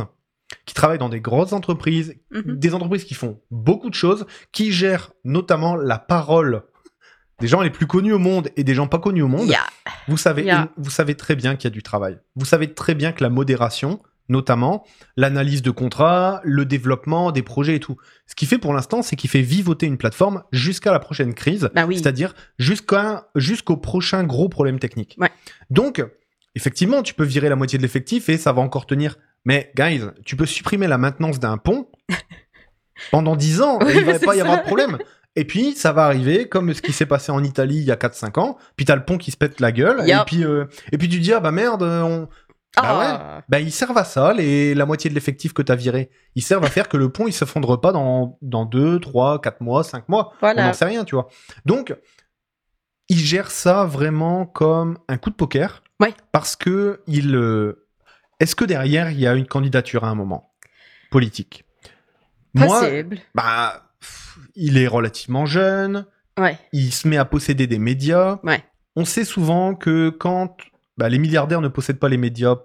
[0.65, 2.55] qui travaillent dans des grosses entreprises, Mhm.
[2.57, 6.63] des entreprises qui font beaucoup de choses, qui gèrent notamment la parole
[7.39, 9.65] des gens les plus connus au monde et des gens pas connus au monde, Yeah.
[10.07, 10.69] vous savez, Yeah.
[10.77, 12.17] vous savez très bien qu'il y a du travail.
[12.35, 17.75] Vous savez très bien que la modération, notamment l'analyse de contrats, le développement des projets
[17.75, 20.99] et tout, ce qui fait pour l'instant, c'est qu'il fait vivoter une plateforme jusqu'à la
[20.99, 21.97] prochaine crise, oui.
[21.97, 25.15] c'est-à-dire jusqu'à jusqu'au prochain gros problème technique.
[25.19, 25.29] Ouais.
[25.69, 26.03] Donc,
[26.55, 29.17] effectivement, tu peux virer la moitié de l'effectif et ça va encore tenir.
[29.45, 31.87] Mais guys, tu peux supprimer la maintenance d'un pont
[33.11, 34.97] pendant 10 ans, et il va c'est pas y avoir de problème.
[35.37, 37.95] Et puis, ça va arriver comme ce qui s'est passé en Italie il y a
[37.95, 38.57] 4-5 ans.
[38.75, 40.01] Puis t'as le pont qui se pète la gueule.
[40.21, 42.27] Et, puis, euh, et puis tu te dis, ah bah merde, on...
[42.75, 43.41] bah Ah.
[43.47, 44.73] bah, ils servent à ça, les...
[44.75, 46.09] la moitié de l'effectif que t'as viré.
[46.35, 49.61] Ils servent à faire que le pont, il s'effondre pas dans, dans 2, 3, 4
[49.61, 50.31] mois, 5 mois.
[50.33, 50.65] On Voilà.
[50.67, 51.27] n'en sait rien, tu vois.
[51.65, 51.95] Donc,
[53.09, 55.83] il gère ça vraiment comme un coup de poker.
[55.99, 56.13] Ouais.
[56.31, 57.35] Parce que il.
[57.35, 57.87] euh,
[58.39, 60.51] Est-ce que derrière, il y a une candidature à un moment
[61.11, 61.63] politique?
[62.53, 63.19] Moi, Possible.
[63.35, 63.86] bah,
[64.55, 66.05] il est relativement jeune.
[66.37, 66.57] Ouais.
[66.71, 68.39] Il se met à posséder des médias.
[68.43, 68.63] Ouais.
[68.95, 70.57] On sait souvent que quand
[70.97, 72.55] bah, les milliardaires ne possèdent pas les médias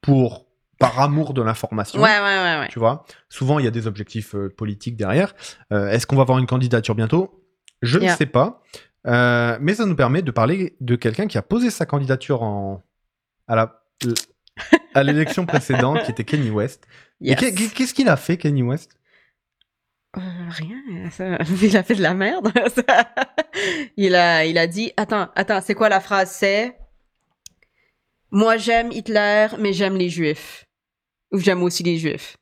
[0.00, 0.46] pour
[0.78, 2.68] par amour de l'information, Ouais, ouais, ouais, ouais.
[2.68, 3.04] tu vois.
[3.28, 5.32] Souvent, il y a des objectifs euh, politiques derrière.
[5.72, 7.44] Euh, Est-ce qu'on va avoir une candidature bientôt?
[7.80, 8.60] Je ne sais pas.
[9.06, 12.82] Euh, mais ça nous permet de parler de quelqu'un qui a posé sa candidature en...
[13.46, 13.80] à la
[14.94, 16.86] à l'élection précédente, qui était Kanye West.
[17.20, 17.38] Yes.
[17.38, 18.96] qu'est-ce qu'il a fait, Kanye West?
[20.16, 21.10] Euh, rien.
[21.10, 22.50] ça- Il a fait de la merde.
[22.74, 23.14] Ça-
[23.96, 26.30] il, a, il a dit Attends, attends, c'est quoi la phrase?
[26.30, 26.76] C'est
[28.30, 30.64] Moi, j'aime Hitler, mais j'aime les Juifs.
[31.32, 32.36] Ou j'aime aussi les Juifs.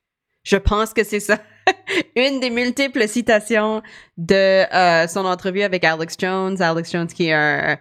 [0.44, 1.38] Je pense que c'est ça.
[2.16, 3.82] Une des multiples citations
[4.16, 4.34] de
[4.74, 6.60] euh, son entrevue avec Alex Jones.
[6.60, 7.78] Alex Jones, qui est un.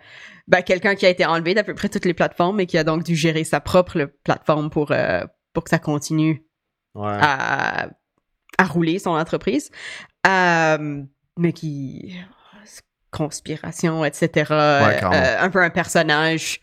[0.48, 2.84] ben, quelqu'un qui a été enlevé d'à peu près toutes les plateformes et qui a
[2.84, 5.24] donc dû gérer sa propre plateforme pour, euh,
[5.54, 6.44] pour que ça continue
[6.96, 7.18] ouais.
[7.20, 7.90] à,
[8.62, 9.70] à rouler son entreprise,
[10.28, 11.04] Euh,
[11.38, 12.16] mais qui
[13.10, 14.30] conspiration, etc.
[14.48, 15.14] carrément.
[15.14, 16.62] euh, un peu un personnage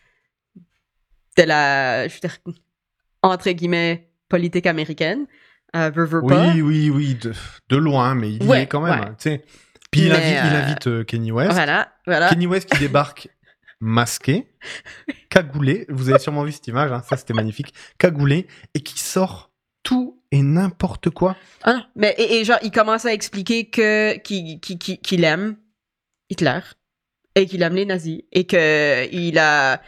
[1.36, 2.38] de la, je veux dire,
[3.22, 5.26] entre guillemets, politique américaine.
[5.76, 6.52] Euh, veut, veut pas.
[6.54, 7.34] Oui, oui, oui, de,
[7.68, 9.14] de loin, mais il y est quand même.
[9.24, 9.42] ouais.
[9.90, 11.52] Puis il invite, il euh, invite euh, Kanye West.
[11.52, 12.28] Voilà, voilà.
[12.28, 13.28] Kenny West qui débarque
[13.80, 14.50] masqué,
[15.30, 15.86] cagoulé.
[15.88, 17.74] Vous avez sûrement vu cette image, hein, ça c'était magnifique.
[17.98, 19.50] Cagoulé et qui sort
[19.82, 21.36] tout et n'importe quoi.
[21.62, 25.56] Ah mais et, genre, il commence à expliquer que qu'il qu'il aime
[26.30, 26.60] Hitler
[27.34, 29.80] et qu'il aime les nazis et que il a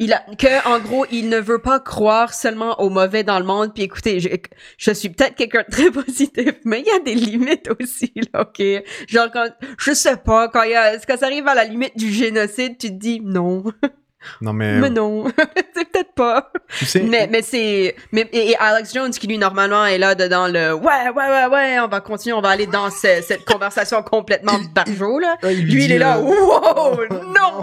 [0.00, 3.44] il a que en gros il ne veut pas croire seulement au mauvais dans le
[3.44, 3.72] monde.
[3.72, 4.28] Puis écoutez je,
[4.78, 8.42] je suis peut-être quelqu'un de très positif mais il y a des limites aussi là
[8.42, 8.62] ok?
[9.08, 11.96] Genre quand je sais pas quand il y a quand ça arrive à la limite
[11.96, 13.62] du génocide tu te dis non
[14.40, 15.24] Non mais, mais non
[15.74, 17.94] c'est peut-être pas tu sais, mais, mais c'est.
[18.12, 21.80] Mais, et, Alex Jones, qui lui, normalement, est là dedans le Ouais, ouais, ouais, ouais,
[21.80, 25.36] on va continuer, on va aller dans ce- cette conversation complètement barjo, là.
[25.42, 27.62] Ouais, Lui, il est là, euh, wow, non!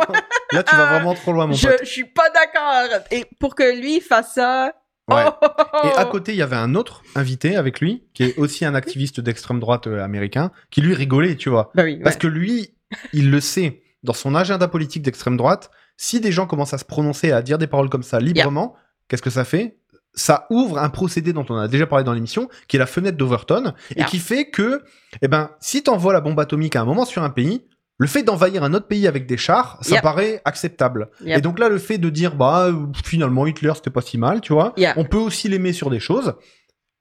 [0.54, 1.80] Là tu vas vraiment trop loin mon Je, pote.
[1.82, 3.00] je suis pas d'accord.
[3.12, 4.74] Et pour que lui fasse ça.
[5.10, 5.24] Ouais.
[5.28, 5.88] oh, oh, oh.
[5.88, 8.76] Et à côté, il y avait un autre invité avec lui, qui est aussi un
[8.76, 11.71] activiste d'extrême droite euh, américain, qui lui rigolait, tu vois.
[11.76, 12.76] Ben oui, Parce que lui,
[13.13, 13.82] il le sait.
[14.04, 15.69] dans son agenda politique d'extrême droite,
[16.03, 18.75] si des gens commencent à se prononcer, à dire des paroles comme ça librement,
[19.07, 19.77] qu'est-ce que ça fait?
[20.15, 23.17] Ça ouvre un procédé dont on a déjà parlé dans l'émission, qui est la fenêtre
[23.17, 24.81] d'Overton, et qui fait que,
[25.21, 27.63] eh ben, si t'envoies la bombe atomique à un moment sur un pays,
[27.99, 30.01] le fait d'envahir un autre pays avec des chars, ça Yep.
[30.03, 31.09] paraît acceptable.
[31.23, 31.37] Yep.
[31.37, 32.71] Et donc là, le fait de dire, bah,
[33.05, 34.95] finalement, Hitler, c'était pas si mal, tu vois, Yeah.
[34.97, 36.33] on peut aussi l'aimer sur des choses.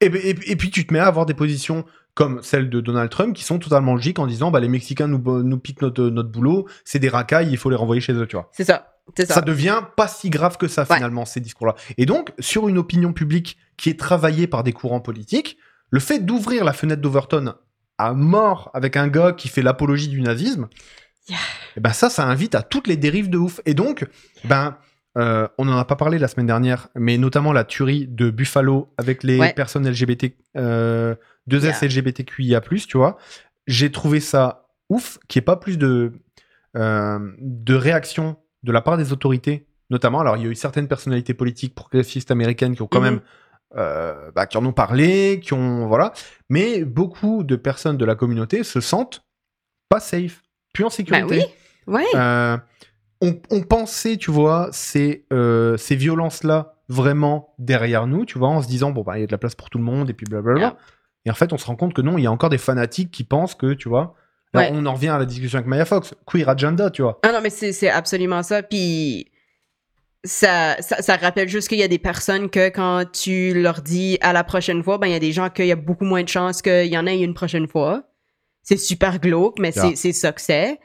[0.03, 1.85] Et, et, et puis tu te mets à avoir des positions
[2.15, 5.43] comme celle de Donald Trump qui sont totalement logiques en disant, bah, les Mexicains nous,
[5.43, 8.37] nous piquent notre, notre boulot, c'est des racailles, il faut les renvoyer chez eux, tu
[8.37, 8.87] vois C'est ça.
[9.17, 9.35] C'est ça.
[9.35, 10.97] ça devient pas si grave que ça Ouais.
[10.97, 11.75] finalement ces discours-là.
[11.99, 15.57] Et donc sur une opinion publique qui est travaillée par des courants politiques,
[15.91, 17.55] le fait d'ouvrir la fenêtre d'Overton
[17.99, 20.69] à mort avec un gars qui fait l'apologie du nazisme,
[21.29, 21.37] Yeah.
[21.77, 23.61] et ben ça, ça invite à toutes les dérives de ouf.
[23.67, 24.07] Et donc,
[24.45, 24.77] ben
[25.19, 28.93] euh, on n'en a pas parlé la semaine dernière, mais notamment la tuerie de Buffalo
[28.97, 29.53] avec les Ouais.
[29.53, 31.15] personnes LGBT, euh,
[31.49, 31.89] 2S Yeah.
[31.89, 33.17] LGBTQIA+, tu vois.
[33.67, 36.13] J'ai trouvé ça ouf qu'il n'y ait pas plus de,
[36.77, 40.21] euh, de réaction de la part des autorités, notamment.
[40.21, 43.05] Alors, il y a eu certaines personnalités politiques progressistes américaines qui ont quand Mhm.
[43.11, 43.21] même,
[43.77, 46.13] euh, bah, qui en ont parlé, qui ont, voilà.
[46.49, 49.25] Mais beaucoup de personnes de la communauté se sentent
[49.89, 50.43] pas safe,
[50.75, 51.45] plus en Ben sécurité.
[51.87, 51.95] oui.
[51.95, 52.05] Ouais.
[52.15, 52.57] Euh,
[53.23, 58.63] on, on pensait, tu vois, ces, euh, ces violences-là vraiment derrière nous, tu vois, en
[58.63, 60.13] se disant, bon, bah, il y a de la place pour tout le monde, et
[60.15, 60.61] puis blablabla.
[60.61, 60.77] Yeah.
[61.27, 63.11] Et en fait, on se rend compte que non, il y a encore des fanatiques
[63.11, 64.15] qui pensent que, tu vois,
[64.55, 64.71] là, Ouais.
[64.73, 67.19] on en revient à la discussion avec Maya Fox, queer agenda, tu vois.
[67.23, 68.63] Ah non, mais c'est c'est absolument ça.
[68.63, 69.31] Puis
[70.25, 74.19] ça, ça, ça rappelle juste qu'il y a des personnes que quand tu leur dis
[74.21, 76.23] à la prochaine fois, ben il y a des gens qu'il y a beaucoup moins
[76.23, 78.03] de chances qu'il y en ait une prochaine fois.
[78.63, 79.93] C'est super glauque, mais Yeah.
[79.97, 80.79] c'est ça que c'est.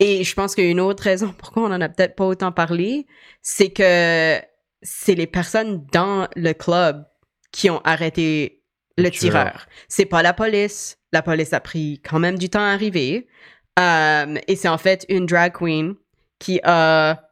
[0.00, 2.24] Et je pense qu'il y a une autre raison pourquoi on en a peut-être pas
[2.24, 3.06] autant parlé,
[3.42, 4.38] c'est que
[4.80, 7.04] c'est les personnes dans le club
[7.52, 8.57] qui ont arrêté
[8.98, 9.66] le tireur.
[9.88, 10.98] C'est pas la police.
[11.12, 13.26] La police a pris quand même du temps à arriver.
[13.78, 15.94] Euh, et c'est en fait une drag queen
[16.38, 17.22] qui a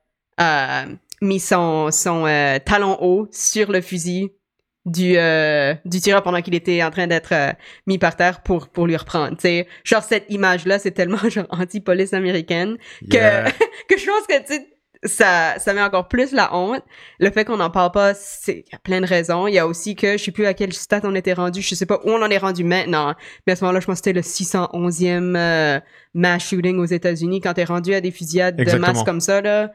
[0.40, 0.84] euh,
[1.20, 4.30] mis son, son euh, talon haut sur le fusil
[4.84, 5.16] du,
[5.84, 7.34] du tireur pendant qu'il était en train d'être
[7.88, 9.36] mis par terre pour, pour lui reprendre.
[9.36, 9.66] tu sais.
[9.82, 12.76] Genre, cette image-là, c'est tellement genre anti-police américaine
[13.10, 13.50] que, Yeah.
[13.88, 14.75] que je pense que, tu
[15.06, 16.82] ça, ça met encore plus la honte.
[17.18, 19.46] Le fait qu'on n'en parle pas, c'est, il y a plein de raisons.
[19.46, 21.74] Il y a aussi que, je sais plus à quel stade on était rendu, je
[21.74, 23.14] sais pas où on en est rendu maintenant,
[23.46, 25.80] mais à ce moment-là, je pense que c'était le 611e euh,
[26.14, 27.40] mass shooting aux États-Unis.
[27.40, 29.72] Quand t'es rendu à des fusillades de masse comme ça, là,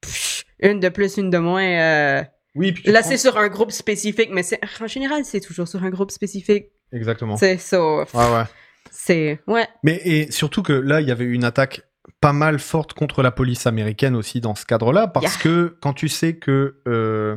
[0.00, 2.22] pff, une de plus, une de moins, euh,
[2.54, 5.68] Oui, puis là, prends- c'est sur un groupe spécifique, mais c'est, en général, c'est toujours
[5.68, 6.66] sur un groupe spécifique.
[6.92, 7.36] Exactement.
[7.36, 7.80] C'est ça.
[7.82, 8.44] Ouais, ouais.
[8.90, 9.66] C'est, ouais.
[9.82, 11.82] Mais et surtout que là, il y avait une attaque
[12.20, 15.42] pas mal forte contre la police américaine aussi dans ce cadre-là, parce Yeah.
[15.42, 17.36] que quand tu sais que euh,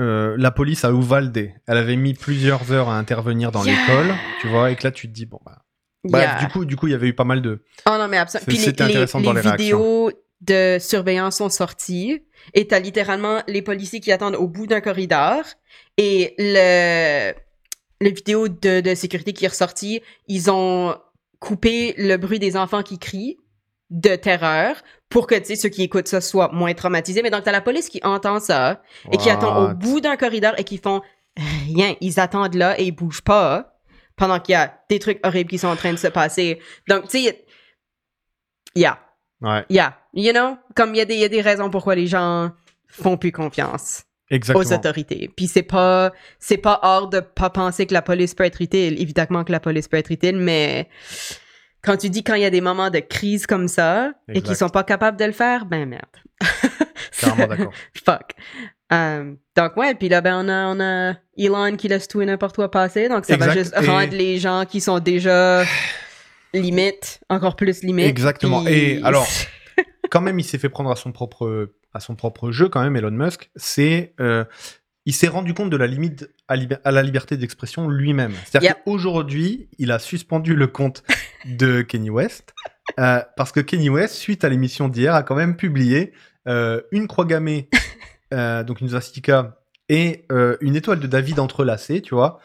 [0.00, 3.74] euh, la police à Uvalde, elle avait mis plusieurs heures à intervenir dans Yeah.
[3.80, 5.58] l'école, tu vois, et que là tu te dis bon bah.
[6.04, 6.44] Bref, Yeah.
[6.46, 7.62] du coup, du coup, il y avait eu pas mal de.
[7.86, 8.46] Oh non, mais absolument.
[8.48, 10.10] Puis les, intéressant les, dans les vidéos
[10.40, 15.44] de surveillance sont sorties et t'as littéralement les policiers qui attendent au bout d'un corridor
[15.98, 17.32] et le,
[18.00, 20.96] le vidéo de, de sécurité qui est ressorti, ils ont
[21.38, 23.36] coupé le bruit des enfants qui crient
[23.92, 24.76] de terreur
[25.08, 27.22] pour que, tu sais, ceux qui écoutent ça soient moins traumatisés.
[27.22, 30.54] Mais donc, t'as la police qui entend ça et qui attend au bout d'un corridor
[30.58, 31.02] et qui font
[31.36, 31.94] rien.
[32.00, 33.78] Ils attendent là et ils bougent pas
[34.16, 36.60] pendant qu'il y a des trucs horribles qui sont en train de se passer.
[36.88, 37.44] Donc, tu sais,
[38.74, 38.98] yeah,
[39.40, 41.96] Ouais, yeah, you know, comme il y, a des- il y a des raisons pourquoi
[41.96, 42.52] les gens
[42.86, 44.64] font plus confiance exactement.
[44.64, 45.28] aux autorités.
[45.36, 49.00] Puis c'est pas, c'est pas hors de pas penser que la police peut être utile.
[49.02, 50.88] Évidemment que la police peut être utile, mais
[51.82, 54.56] quand tu dis quand il y a des moments de crise comme ça et qu'ils
[54.56, 56.04] sont pas capables de le faire, ben merde.
[57.20, 57.72] Carrément d'accord.
[58.04, 58.32] Fuck.
[58.92, 62.26] Euh, donc ouais, puis là ben on a, on a Elon qui laisse tout et
[62.26, 65.64] n'importe quoi passer, donc ça va juste Et- rendre les gens qui sont déjà
[66.54, 68.06] limite encore plus limite.
[68.06, 68.62] Exactement.
[68.64, 69.26] puis- Et alors,
[70.10, 72.96] quand même, il s'est fait prendre à son propre, à son propre jeu, quand même,
[72.96, 73.50] Elon Musk.
[73.56, 74.14] C'est.
[74.20, 74.44] euh,
[75.04, 76.54] il s'est rendu compte de la limite à,
[76.92, 78.34] la liberté d'expression lui-même.
[78.44, 78.78] C'est-à-dire Yep.
[78.84, 81.02] qu'aujourd'hui, il a suspendu le compte
[81.44, 82.54] de Kenny West.
[83.00, 86.12] euh, parce que Kenny West, suite à l'émission d'hier, a quand même publié
[86.48, 87.68] euh, une croix gammée,
[88.34, 92.38] euh, donc une swastika, et euh, une étoile de David entrelacée, tu vois,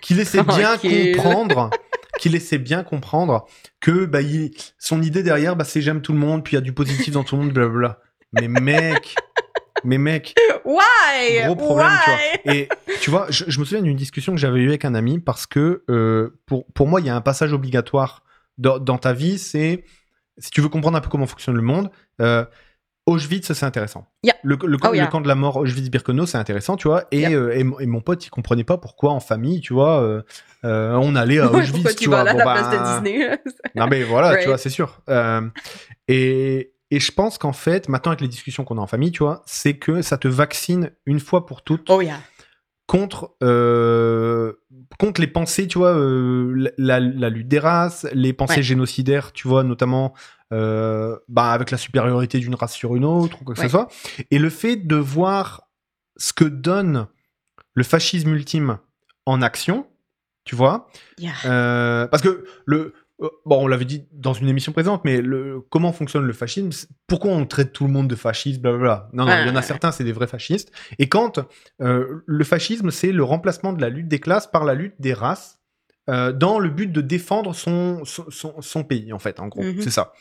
[0.00, 1.70] qui laissait bien comprendre,
[2.18, 3.46] qui laissait bien comprendre
[3.80, 6.58] que bah, il- son idée derrière, bah, c'est j'aime tout le monde, puis il y
[6.58, 8.00] a du positif dans tout le monde, blablabla.
[8.32, 9.16] Mais mec,
[9.84, 11.42] mais mec, Why?
[11.44, 12.18] gros problème, tu vois.
[12.18, 12.52] Why?
[12.52, 12.68] Et
[13.00, 15.46] tu vois, je, je me souviens d'une discussion que j'avais eue avec un ami parce
[15.46, 18.23] que euh, pour, pour moi, il y a un passage obligatoire
[18.58, 19.84] dans, dans ta vie, c'est
[20.38, 21.90] si tu veux comprendre un peu comment fonctionne le monde.
[22.20, 22.44] Euh,
[23.06, 24.06] Auschwitz, c'est intéressant.
[24.22, 24.34] Yeah.
[24.42, 25.04] Le, le camp, Oh, yeah.
[25.04, 27.04] le camp de la mort Auschwitz-Birkenau, c'est intéressant, tu vois.
[27.10, 27.32] Et, Yeah.
[27.32, 30.22] euh, et, mon- et mon pote, il comprenait pas pourquoi en famille, tu vois, euh,
[30.64, 32.24] euh, on allait à Auschwitz, pourquoi tu tu vas vois.
[32.24, 33.38] là à Bon, la bah, place de Disney?
[33.74, 34.42] non mais voilà, Right.
[34.42, 35.02] tu vois, c'est sûr.
[36.08, 39.22] Et, Et je pense qu'en fait, maintenant avec les discussions qu'on a en famille, tu
[39.22, 42.18] vois, c'est que ça te vaccine une fois pour toutes Oh yeah.
[42.86, 44.52] Contre, euh,
[44.98, 48.62] contre les pensées, tu vois, euh, la, la lutte des races, les pensées Ouais.
[48.62, 50.14] génocidaires, tu vois, notamment
[50.52, 53.66] euh, bah, avec la supériorité d'une race sur une autre ou quoi que Ouais.
[53.66, 53.88] ce soit.
[54.30, 55.68] Et le fait de voir
[56.16, 57.06] ce que donne
[57.74, 58.78] le fascisme ultime
[59.26, 59.86] en action,
[60.44, 62.06] tu vois, Yeah.
[62.10, 63.30] parce que le bon,
[63.64, 66.70] on l'avait dit dans une émission présente, mais le comment fonctionne le fascisme?
[67.06, 69.08] Pourquoi on traite tout le monde de fasciste Blablabla.
[69.12, 70.72] Non, non, il y en a certains, c'est des vrais fascistes.
[70.98, 71.38] Et quand
[71.80, 75.12] euh, le fascisme, c'est le remplacement de la lutte des classes par la lutte des
[75.14, 75.58] races.
[76.10, 79.62] euh, dans le but de défendre son, son, son- son pays, en fait, en gros,
[79.62, 79.80] Mhm.
[79.80, 80.12] c'est ça.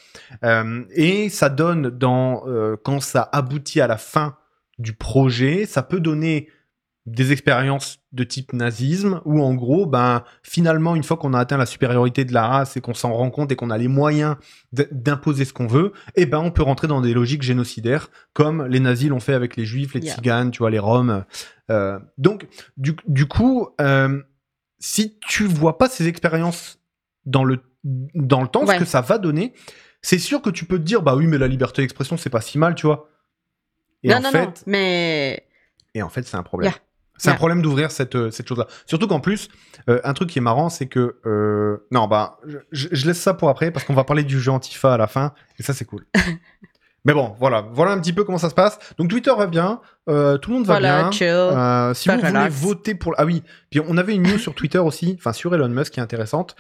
[0.46, 4.38] Euh, et ça donne, dans, euh, quand ça aboutit à la fin
[4.80, 6.48] du projet, ça peut donner
[7.06, 11.58] des expériences de type nazisme où en gros ben finalement une fois qu'on a atteint
[11.58, 14.38] la supériorité de la race et qu'on s'en rend compte et qu'on a les moyens
[14.72, 18.80] d'imposer ce qu'on veut et ben on peut rentrer dans des logiques génocidaires comme les
[18.80, 20.14] nazis l'ont fait avec les juifs les Yeah.
[20.16, 21.26] tziganes tu vois les roms
[21.72, 24.22] Euh, donc du, du coup euh,
[24.80, 26.80] si tu vois pas ces expériences
[27.26, 28.76] dans le dans le temps Ouais.
[28.76, 29.54] ce que ça va donner
[30.02, 32.42] c'est sûr que tu peux te dire bah oui mais la liberté d'expression c'est pas
[32.42, 33.10] si mal tu vois
[34.04, 34.54] et non, en non, fait non.
[34.68, 35.48] Mais.
[35.94, 36.72] et en fait, c'est un problème.
[36.72, 36.82] Yeah.
[37.18, 38.68] C'est un problème d'ouvrir cette, euh, cette chose-là.
[38.86, 39.50] Surtout qu'en plus,
[39.90, 41.18] euh, un truc qui est marrant, c'est que...
[41.26, 42.40] euh, non, bah,
[42.72, 45.34] je, laisse ça pour après, parce qu'on va parler du jeu Antifa à la fin,
[45.60, 46.06] et ça, c'est cool.
[47.06, 47.66] Mais bon, voilà.
[47.74, 48.80] Voilà un petit peu comment ça se passe.
[48.98, 51.12] Donc, Twitter va bien, euh, tout le monde va Voilà, bien.
[51.12, 51.96] chill.
[51.96, 53.14] Si vous voulez voter pour...
[53.18, 56.00] Ah oui, puis on avait une news sur Twitter aussi, enfin sur Elon Musk qui
[56.00, 56.56] est intéressante.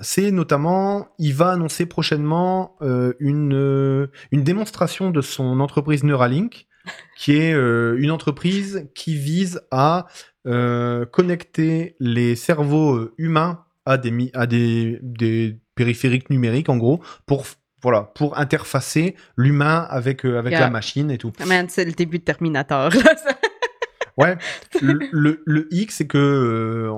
[0.00, 2.76] C'est notamment, il va annoncer prochainement
[3.20, 6.66] une, une démonstration de son entreprise Neuralink,
[7.16, 10.06] qui est euh, une entreprise qui vise à
[10.46, 17.00] euh, connecter les cerveaux euh, humains à des, à des, des périphériques numériques, en gros,
[17.26, 17.44] pour...
[17.82, 20.60] Voilà, pour interfacer l'humain avec, euh, avec Yeah.
[20.60, 21.32] la machine et tout.
[21.46, 22.88] Man, c'est le début de Terminator.
[22.88, 23.36] là, ça.
[24.16, 24.38] Ouais,
[24.80, 26.92] le, le, le hic, c'est que euh,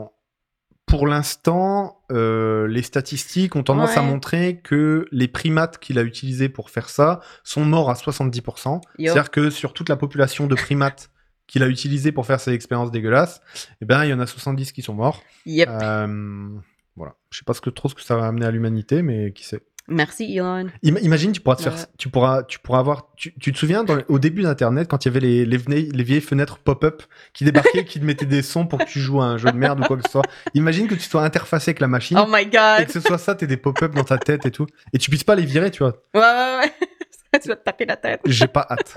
[0.86, 6.48] pour l'instant, euh, les statistiques ont tendance à montrer que les primates qu'il a utilisés
[6.48, 8.74] pour faire ça sont morts à 70%.
[8.74, 8.80] Yo.
[8.98, 11.10] C'est-à-dire que sur toute la population de primates
[11.48, 13.40] qu'il a utilisé pour faire ces expériences dégueulasses,
[13.80, 15.22] eh ben, il y en a 70 qui sont morts.
[15.44, 15.68] Yep.
[15.70, 16.48] Euh,
[16.94, 17.16] voilà.
[17.30, 19.44] Je sais pas ce que, trop ce que ça va amener à l'humanité, mais qui
[19.44, 19.60] sait.
[19.88, 20.66] Merci, Elon.
[20.82, 21.70] Ima- Imagine, tu pourras te Ouais.
[21.70, 24.88] faire, tu pourras, tu pourras avoir, tu, tu te souviens dans le- au début d'Internet
[24.88, 28.04] quand il y avait les, les, vieilles- les vieilles fenêtres pop-up qui débarquaient, qui te
[28.04, 30.02] mettaient des sons pour que tu joues à un jeu de merde ou quoi que
[30.04, 30.24] ce soit.
[30.54, 32.86] Imagine que tu sois interfacé avec la machine Oh my et god.
[32.86, 35.22] que ce soit ça, t'aies des pop-up dans ta tête et tout, et tu puisses
[35.24, 36.02] pas les virer, tu vois.
[36.14, 36.72] Ouais, ouais, ouais.
[37.40, 38.20] tu vas te taper la tête.
[38.24, 38.94] J'ai pas hâte.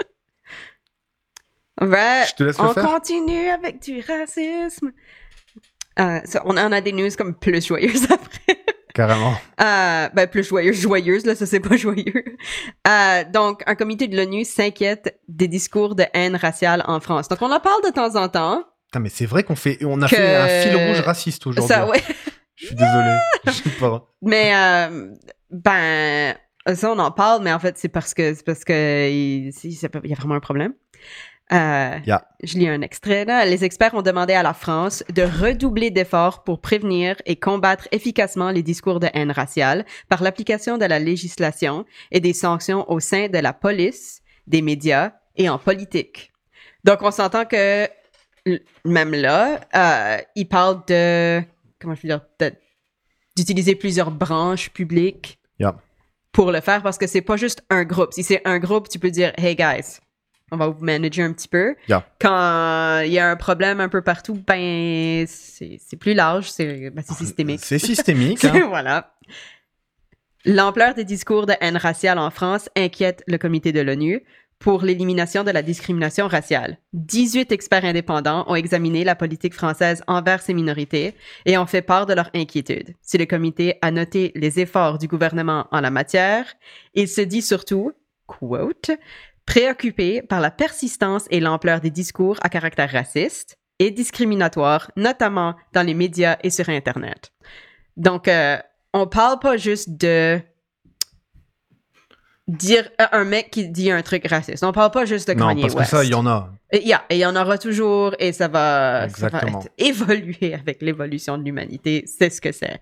[1.81, 2.23] Ouais.
[2.29, 2.85] Je te laisse le On faire.
[2.85, 4.91] continue avec du racisme.
[5.99, 8.57] Euh, ça, on en a des news comme plus joyeuses après.
[8.99, 9.33] Carrément.
[9.61, 12.25] Euh, ben, plus joyeuses, joyeuses, là, ça c'est pas joyeux.
[12.85, 17.29] Euh, donc, un comité de l'ONU s'inquiète des discours de haine raciale en France.
[17.29, 18.61] Donc, on en parle de temps en temps.
[18.87, 21.73] Putain, mais c'est vrai qu'on fait, on a Que- fait un fil rouge raciste aujourd'hui.
[21.73, 22.01] Ça, ouais.
[22.55, 23.17] Je suis désolé.
[24.21, 25.07] Mais, euh,
[25.49, 26.35] ben,
[26.75, 30.13] ça, on en parle, mais en fait, c'est parce que, c'est parce que, il y
[30.13, 30.73] a vraiment un problème.
[31.51, 32.23] Euh, Yeah.
[32.43, 33.43] Je lis un extrait, là.
[33.45, 38.51] Les experts ont demandé à la France de redoubler d'efforts pour prévenir et combattre efficacement
[38.51, 43.27] les discours de haine raciale par l'application de la législation et des sanctions au sein
[43.29, 46.31] de la police, des médias et en politique.
[46.83, 47.87] Donc, on s'entend que,
[48.85, 51.41] même là, euh, ils parlent de,
[51.79, 52.21] comment je veux dire,
[53.35, 55.75] d'utiliser plusieurs branches publiques Yeah.
[56.31, 58.13] pour le faire parce que c'est pas juste un groupe.
[58.13, 59.99] Si c'est un groupe, tu peux dire, hey guys,
[60.51, 61.75] on va vous manager un petit peu.
[61.87, 62.05] Yeah.
[62.19, 67.03] Quand il y a un problème un peu partout, ben, c'est plus large, c'est ben,
[67.05, 67.61] c'est systémique.
[67.63, 68.43] C'est systémique.
[68.45, 68.67] hein.
[68.67, 69.13] voilà.
[70.45, 74.23] L'ampleur des discours de haine raciale en France inquiète le comité de l'ONU
[74.59, 76.77] pour l'élimination de la discrimination raciale.
[76.93, 82.05] 18 experts indépendants ont examiné la politique française envers ces minorités et ont fait part
[82.05, 82.93] de leur inquiétude.
[83.01, 86.45] Si le comité a noté les efforts du gouvernement en la matière,
[86.93, 87.93] il se dit surtout,
[88.27, 88.91] quote,
[89.49, 95.81] préoccupé par la persistance et l'ampleur des discours à caractère raciste et discriminatoire, notamment dans
[95.81, 97.31] les médias et sur Internet.
[97.97, 98.57] Donc, euh,
[98.93, 100.39] on parle pas juste de
[102.47, 104.63] dire euh, un mec qui dit un truc raciste.
[104.63, 105.91] On parle pas juste de Non, Kanye parce que West.
[105.91, 106.51] ça, il y en a.
[106.71, 109.61] Et yeah, et il y en aura toujours et ça va, ça va Exactement.
[109.61, 112.03] être évoluer avec l'évolution de l'humanité.
[112.05, 112.81] C'est ce que c'est.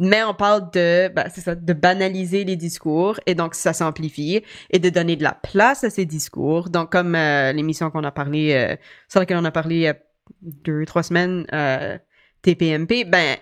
[0.00, 4.42] Mais on parle de, ben, c'est ça, de banaliser les discours et donc ça s'amplifie
[4.70, 6.70] et de donner de la place à ces discours.
[6.70, 8.76] Donc comme euh, l'émission qu'on a parlé, euh,
[9.08, 9.96] sur laquelle on a parlé il y a
[10.42, 11.98] deux, trois semaines, euh,
[12.42, 13.38] TPMP, ben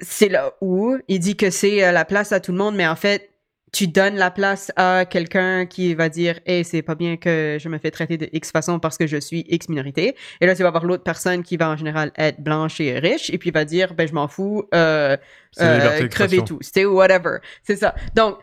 [0.00, 2.86] c'est là où il dit que c'est euh, la place à tout le monde, mais
[2.86, 3.30] en fait,
[3.74, 7.68] tu donnes la place à quelqu'un qui va dire hey c'est pas bien que je
[7.68, 10.14] me fais traiter de X façon parce que je suis X minorité.
[10.40, 13.30] Et là tu vas avoir l'autre personne qui va en général être blanche et riche
[13.30, 15.16] et puis va dire ben je m'en fous euh,
[15.60, 16.58] euh, crever tout.
[16.60, 17.38] C'était whatever.
[17.64, 17.96] C'est ça.
[18.14, 18.38] Donc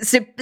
[0.00, 0.34] c'est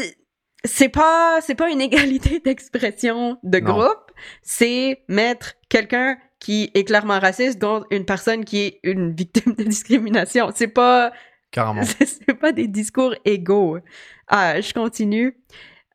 [0.64, 3.72] c'est pas c'est pas une égalité d'expression de Non.
[3.74, 4.12] groupe.
[4.43, 9.64] C'est mettre quelqu'un qui est clairement raciste contre une personne qui est une victime de
[9.64, 10.53] discrimination.
[10.55, 11.12] C'est pas
[11.51, 11.83] Carrément.
[11.99, 13.79] c'est pas des discours égaux.
[14.29, 15.37] Ah, je continue.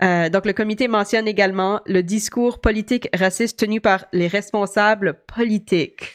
[0.02, 6.14] Euh, donc, le comité mentionne également le discours politique raciste tenu par les responsables politiques,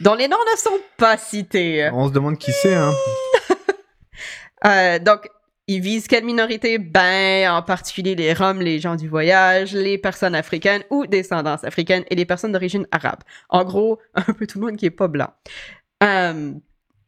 [0.00, 1.90] dont les noms ne sont pas cités.
[1.92, 2.92] On se demande qui c'est, hein.
[4.66, 5.28] Euh, donc,
[5.68, 6.78] ils visent quelle minorité?
[6.78, 12.02] Ben, en particulier les Roms, les gens du voyage, les personnes africaines ou descendances africaines
[12.10, 13.20] et les personnes d'origine arabe.
[13.50, 15.32] En gros, un peu tout le monde qui est pas blanc.
[16.02, 16.54] Euh,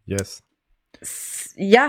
[0.07, 0.43] Yes.
[1.57, 1.89] Yeah,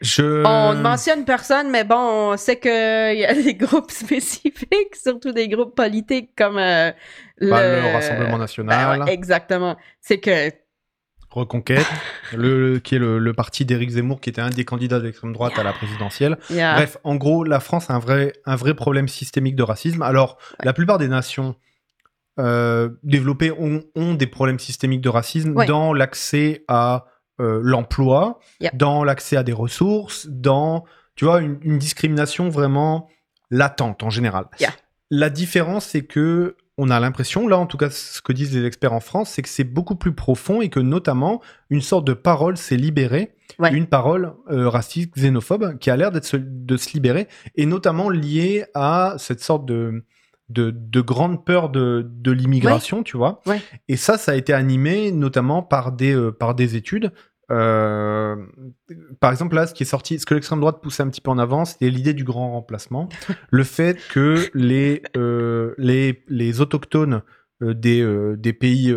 [0.00, 0.44] Je.
[0.44, 1.96] On ne mentionne personne, mais bon,
[2.32, 6.92] on sait qu'il y a des groupes spécifiques, surtout des groupes politiques comme euh,
[7.38, 7.48] le...
[7.50, 8.98] Le Rassemblement National.
[9.00, 9.76] Ben ouais, exactement.
[10.00, 10.50] C'est que...
[11.30, 11.86] Reconquête,
[12.34, 15.58] le, qui est le, le parti d'Éric Zemmour, qui était un des candidats d'extrême droite
[15.58, 16.38] à la présidentielle.
[16.48, 20.00] Bref, en gros, la France a un vrai, un vrai problème systémique de racisme.
[20.02, 20.64] Alors, Ouais.
[20.64, 21.54] la plupart des nations
[22.38, 25.66] euh, développées ont, ont des problèmes systémiques de racisme Ouais.
[25.66, 27.04] dans l'accès à
[27.40, 28.38] euh, l'emploi,
[28.74, 30.84] dans l'accès à des ressources, dans,
[31.14, 33.08] tu vois, une, une discrimination vraiment
[33.50, 34.46] latente en général.
[34.60, 34.70] Yeah.
[35.10, 38.64] La différence, c'est que on a l'impression, là en tout cas ce que disent les
[38.64, 42.12] experts en France, c'est que c'est beaucoup plus profond et que notamment une sorte de
[42.12, 43.72] parole s'est libérée, Ouais.
[43.72, 47.26] une parole euh, raciste, xénophobe, qui a l'air d'être de se libérer,
[47.56, 50.04] et notamment liée à cette sorte de,
[50.50, 53.40] de, de grande peur de, de l'immigration, tu vois.
[53.46, 53.60] Ouais.
[53.88, 57.10] Et ça, ça a été animé notamment par des, euh, par des études.
[57.50, 58.36] Euh,
[59.20, 61.30] par exemple, là, ce qui est sorti, ce que l'extrême droite poussait un petit peu
[61.30, 63.08] en avant, c'était l'idée du grand remplacement.
[63.50, 67.22] le fait que les, euh, les, les autochtones
[67.62, 68.94] euh, des, des pays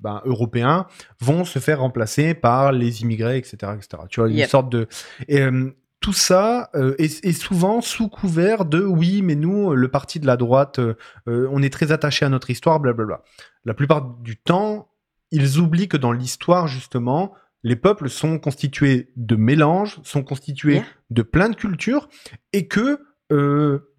[0.00, 0.86] ben, européens
[1.20, 3.72] vont se faire remplacer par les immigrés, etc.
[3.76, 4.02] etc.
[4.08, 4.88] Tu vois, une sorte de.
[5.28, 5.42] Et,
[6.06, 10.26] tout ça euh, est, est souvent sous couvert de oui, mais nous, le parti de
[10.26, 10.94] la droite, euh,
[11.26, 13.22] on est très attaché à notre histoire, blablabla.
[13.64, 14.88] La plupart du temps,
[15.32, 17.34] ils oublient que dans l'histoire, justement,
[17.66, 20.84] les peuples sont constitués de mélanges, sont constitués Yeah.
[21.10, 22.08] de plein de cultures,
[22.52, 23.00] et que.
[23.32, 23.92] euh,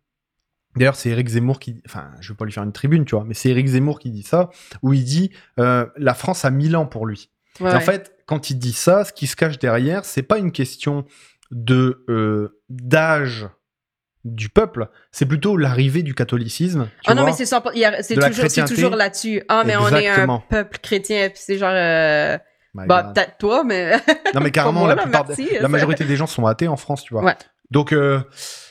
[0.76, 1.82] D'ailleurs, c'est Eric Zemmour qui.
[1.88, 4.12] Enfin, je veux pas lui faire une tribune, tu vois, mais c'est Eric Zemmour qui
[4.12, 4.50] dit ça,
[4.84, 7.30] où il dit euh, la France a mille ans pour lui.
[7.60, 7.84] Ouais, Et en ouais.
[7.84, 11.06] fait, quand il dit ça, ce qui se cache derrière, c'est pas une question
[11.52, 13.48] de euh, d'âge
[14.24, 16.90] du peuple, c'est plutôt l'arrivée du catholicisme.
[17.02, 19.42] tu Ah non, mais c'est toujours, toujours là-dessus.
[19.50, 21.72] Ah, mais on est un peuple chrétien, puis c'est genre...
[21.74, 22.38] euh,
[22.86, 23.92] bah, peut-être toi, mais...
[24.36, 27.04] non mais carrément, moi, la, plupart merci, la majorité des gens sont athées en France,
[27.04, 27.24] tu vois.
[27.24, 27.36] Ouais.
[27.72, 28.22] Donc euh,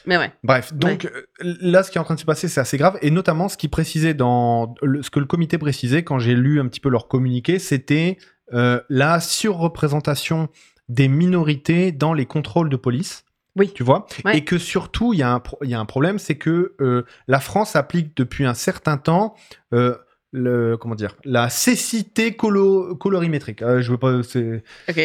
[0.07, 0.31] mais ouais.
[0.45, 2.97] Bref, donc euh, là, ce qui est en train de se passer, c'est assez grave.
[3.03, 6.61] Et notamment, ce qui précisait dans le- ce que le comité précisait quand j'ai lu
[6.61, 8.17] un petit peu leur communiqué, c'était
[8.55, 10.49] euh, la surreprésentation
[10.89, 13.25] des minorités dans les contrôles de police.
[13.57, 13.73] Oui.
[13.75, 14.07] Tu vois?
[14.25, 14.37] Ouais.
[14.39, 17.75] Et que surtout, il y, pro- y a un problème, c'est que euh, la France
[17.75, 19.35] applique depuis un certain temps
[19.73, 19.97] euh,
[20.37, 23.63] le, comment dire, la cécité colo- colorimétrique.
[23.63, 24.63] Euh, je veux pas, c'est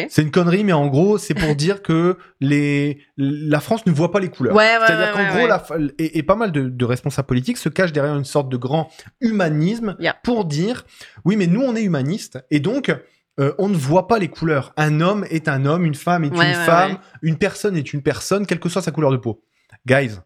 [0.08, 4.10] c'est une connerie, mais en gros, c'est pour dire que les, la France ne voit
[4.10, 4.54] pas les couleurs.
[4.54, 5.64] Ouais, ouais, C'est-à-dire ouais, qu'en gros, la
[5.98, 8.90] et, et pas mal de, de responsables politiques se cachent derrière une sorte de grand
[9.20, 10.16] humanisme Yeah.
[10.22, 10.84] pour dire
[11.24, 12.94] oui, mais nous, on est humanistes et donc
[13.40, 14.72] euh, on ne voit pas les couleurs.
[14.76, 18.46] Un homme est un homme, une femme est une femme, une personne est une personne,
[18.46, 19.42] quelle que soit sa couleur de peau.
[19.86, 20.18] Guys,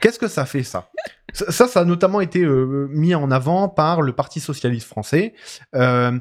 [0.00, 0.90] qu'est-ce que ça fait ça?
[1.32, 5.32] Ça, ça, a notamment été euh, mis en avant par le Parti socialiste français
[5.74, 6.18] euh,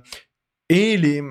[0.69, 1.21] et les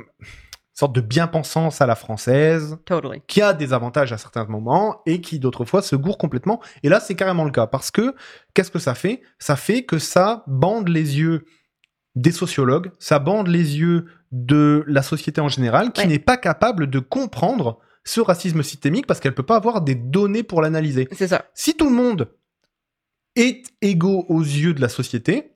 [0.74, 3.22] sortes de bien-pensance à la française Totally.
[3.26, 6.60] qui a des avantages à certains moments et qui d'autres fois se gourre complètement.
[6.82, 8.14] Et là, c'est carrément le cas parce que
[8.54, 9.22] qu'est-ce que ça fait?
[9.38, 11.44] Ça fait que ça bande les yeux
[12.16, 16.06] des sociologues, ça bande les yeux de la société en général qui Ouais.
[16.06, 20.42] n'est pas capable de comprendre ce racisme systémique parce qu'elle peut pas avoir des données
[20.42, 21.08] pour l'analyser.
[21.12, 21.46] C'est ça.
[21.54, 22.28] Si tout le monde
[23.36, 25.52] est égaux aux yeux de la société,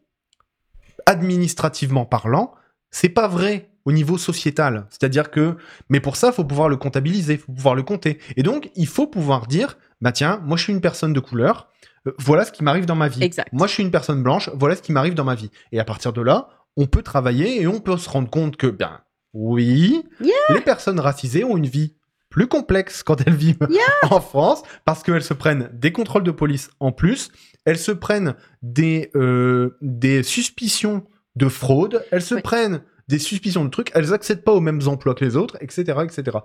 [1.06, 2.54] administrativement parlant,
[2.90, 4.86] c'est pas vrai au niveau sociétal.
[4.90, 5.56] C'est-à-dire que,
[5.88, 8.18] mais pour ça, il faut pouvoir le comptabiliser, il faut pouvoir le compter.
[8.36, 11.68] Et donc, il faut pouvoir dire, bah tiens, moi je suis une personne de couleur,
[12.06, 13.22] euh, voilà ce qui m'arrive dans ma vie.
[13.22, 13.48] Exact.
[13.52, 15.50] Moi je suis une personne blanche, voilà ce qui m'arrive dans ma vie.
[15.72, 18.66] Et à partir de là, on peut travailler et on peut se rendre compte que,
[18.66, 19.00] ben,
[19.34, 20.32] oui, Yeah.
[20.50, 21.96] les personnes racisées ont une vie
[22.34, 23.68] plus complexe quand elles vivent
[24.10, 27.30] en France parce qu'elles se prennent des contrôles de police en plus,
[27.64, 31.06] elles se prennent des, euh, des suspicions
[31.36, 32.42] de fraude, elles se Oui.
[32.42, 36.00] prennent des suspicions de trucs, elles accèdent pas aux mêmes emplois que les autres, etc.,
[36.02, 36.38] etc.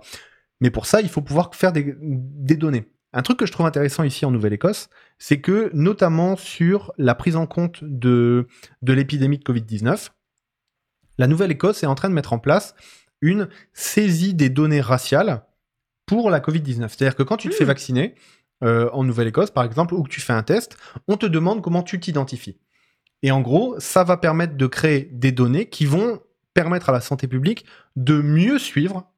[0.60, 2.84] Mais pour ça, il faut pouvoir faire des, des données.
[3.12, 7.34] un truc que je trouve intéressant ici en Nouvelle-Écosse, c'est que notamment sur la prise
[7.34, 8.46] en compte de,
[8.82, 10.10] de l'épidémie de Covid-19,
[11.18, 12.76] la Nouvelle-Écosse est en train de mettre en place
[13.20, 15.42] une saisie des données raciales
[16.10, 16.88] pour la Covid-19.
[16.88, 17.68] C'est-à-dire que quand tu te fais Hmm.
[17.68, 18.14] vacciner,
[18.64, 21.84] euh, en Nouvelle-Écosse par exemple, ou que tu fais un test, on te demande comment
[21.84, 22.58] tu t'identifies.
[23.22, 26.20] Et en gros, ça va permettre de créer des données qui vont
[26.52, 29.08] permettre à la santé publique de mieux suivre,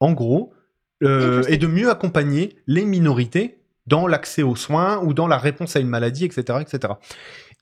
[0.00, 0.54] en gros,
[1.02, 5.76] euh, et de mieux accompagner les minorités dans l'accès aux soins ou dans la réponse
[5.76, 6.58] à une maladie, etc.
[6.62, 6.94] etc.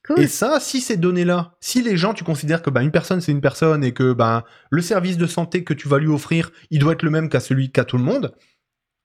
[0.07, 0.20] Cool.
[0.20, 3.33] Et ça, si ces données-là, si les gens, tu considères que bah, une personne, c'est
[3.33, 6.79] une personne et que bah, le service de santé que tu vas lui offrir, il
[6.79, 8.33] doit être le même qu'à celui qu'à tout le monde,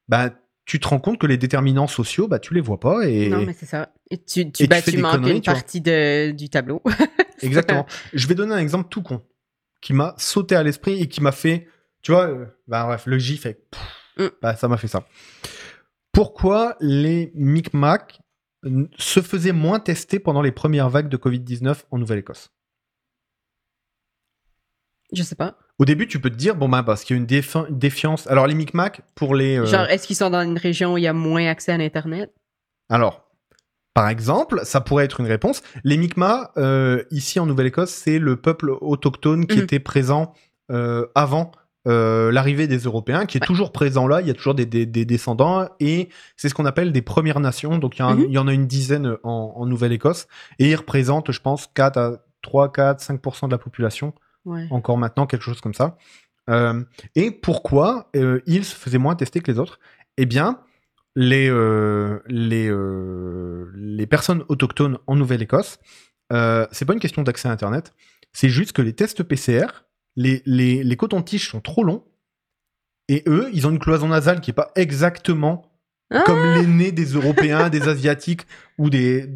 [0.07, 0.31] bah,
[0.65, 3.07] tu te rends compte que les déterminants sociaux, bah, tu les vois pas.
[3.07, 3.29] Et...
[3.29, 3.93] Non, mais c'est ça.
[4.09, 6.81] Et tu, tu, Et tu des manques une partie de, du tableau.
[7.41, 7.85] Exactement.
[8.13, 9.21] Je vais donner un exemple tout con
[9.81, 11.67] qui m'a sauté à l'esprit et qui m'a fait,
[12.01, 13.65] tu vois, euh, bah, bref, le gif fait,
[14.17, 14.27] Mm.
[14.41, 15.05] bah, ça m'a fait ça.
[16.11, 18.19] Pourquoi les Micmac
[18.65, 22.51] n- se faisaient moins tester pendant les premières vagues de Covid-19 en Nouvelle-Écosse?
[25.13, 25.55] Je sais pas.
[25.79, 28.27] Au début, tu peux te dire, bon, bah, parce qu'il y a une défi- défiance.
[28.27, 29.57] Alors, les Micmac, pour les.
[29.59, 31.77] euh, Genre, est-ce qu'ils sont dans une région où il y a moins accès à
[31.77, 32.31] l'Internet?
[32.89, 33.25] Alors,
[33.93, 35.61] par exemple, ça pourrait être une réponse.
[35.83, 39.63] Les Mi'kmaq, euh, ici en Nouvelle-Écosse, c'est le peuple autochtone qui Mhm.
[39.63, 40.33] était présent
[40.71, 41.51] euh, avant
[41.85, 43.45] euh, l'arrivée des Européens, qui est Ouais.
[43.45, 44.21] toujours présent là.
[44.21, 46.07] Il y a toujours des, des- des descendants et
[46.37, 47.77] c'est ce qu'on appelle des Premières Nations.
[47.77, 48.25] Donc, il y, en a- Mhm.
[48.29, 50.27] il y en a une dizaine en, en Nouvelle-Écosse
[50.59, 52.11] et ils représentent, je pense, 4 à
[52.41, 54.13] 3, 4, 5% de la population
[54.45, 54.67] Ouais.
[54.71, 55.97] encore maintenant, quelque chose comme ça.
[56.49, 56.83] Euh,
[57.15, 59.79] et pourquoi euh, ils se faisaient moins tester que les autres?
[60.17, 60.59] Eh bien,
[61.15, 62.69] les, euh, les,
[63.75, 65.79] les personnes autochtones en Nouvelle-Écosse,
[66.29, 67.93] c'est pas une question d'accès à Internet,
[68.33, 69.67] c'est juste que les tests PCR,
[70.15, 72.03] les, les, les cotons-tiges sont trop longs,
[73.09, 75.71] et eux, ils ont une cloison nasale qui est pas exactement
[76.11, 76.23] Ah!
[76.25, 79.29] comme les nez des Européens, des Asiatiques ou des,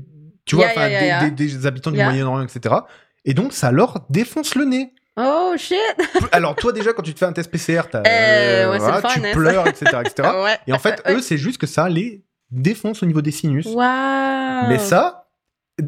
[0.46, 1.98] tu vois, Yeah, enfin, yeah, des- habitants du.
[1.98, 2.76] Moyen-Orient, etc.
[3.26, 4.94] Et donc, ça leur défonce le nez.
[5.20, 5.78] Oh shit!
[6.32, 9.32] Alors toi déjà quand tu te fais un test PCR, Euh, ouais, fun, tu hein,
[9.34, 10.30] pleures, etc., etc.
[10.44, 10.58] ouais.
[10.68, 13.66] Et en fait eux c'est juste que ça les défonce au niveau des sinus.
[13.66, 14.68] Wow!
[14.70, 15.24] Mais ça